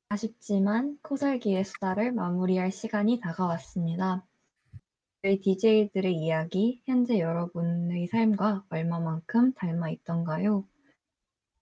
아쉽지만 0.09 0.99
코살기의 1.03 1.65
수다를 1.65 2.13
마무리할 2.13 2.71
시간이 2.71 3.21
다가왔습니다. 3.21 4.25
저희 5.23 5.41
DJ들의 5.41 6.15
이야기, 6.15 6.81
현재 6.85 7.19
여러분의 7.19 8.07
삶과 8.09 8.65
얼마만큼 8.69 9.55
닮아 9.55 9.91
있던가요? 9.91 10.65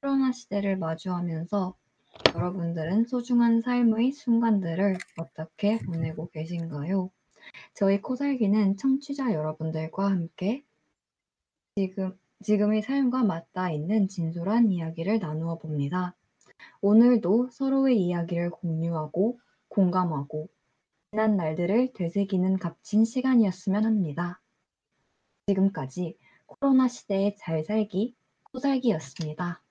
코로나 0.00 0.32
시대를 0.32 0.76
마주하면서 0.76 1.74
여러분들은 2.34 3.06
소중한 3.06 3.60
삶의 3.60 4.12
순간들을 4.12 4.96
어떻게 5.18 5.78
보내고 5.78 6.30
계신가요? 6.30 7.10
저희 7.74 8.00
코살기는 8.00 8.76
청취자 8.76 9.32
여러분들과 9.32 10.10
함께 10.10 10.64
지금, 11.76 12.18
지금의 12.42 12.82
삶과 12.82 13.24
맞닿아 13.24 13.70
있는 13.70 14.08
진솔한 14.08 14.70
이야기를 14.70 15.18
나누어 15.18 15.58
봅니다. 15.58 16.14
오늘도 16.80 17.48
서로의 17.50 18.00
이야기를 18.00 18.50
공유하고 18.50 19.40
공감하고 19.68 20.48
지난 21.10 21.36
날들을 21.36 21.92
되새기는 21.94 22.58
값진 22.58 23.04
시간이었으면 23.04 23.84
합니다. 23.84 24.40
지금까지 25.46 26.16
코로나 26.46 26.88
시대에 26.88 27.34
잘 27.38 27.64
살기 27.64 28.14
코살기였습니다. 28.52 29.62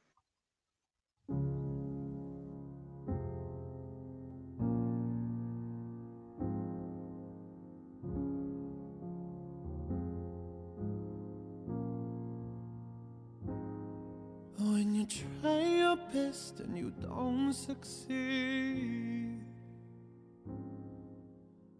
You 15.03 15.25
try 15.41 15.61
your 15.61 15.97
best 16.13 16.59
and 16.59 16.77
you 16.77 16.91
don't 17.01 17.53
succeed. 17.53 19.41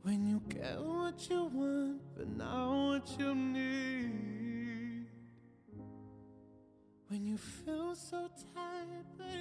When 0.02 0.28
you 0.28 0.42
get 0.50 0.80
what 0.82 1.30
you 1.30 1.46
want, 1.46 2.02
but 2.18 2.30
not 2.36 2.70
what 2.70 3.20
you 3.20 3.34
need. 3.34 5.06
When 7.08 7.26
you 7.26 7.38
feel 7.38 7.96
so 7.96 8.30
tired, 8.54 9.06
but 9.18 9.34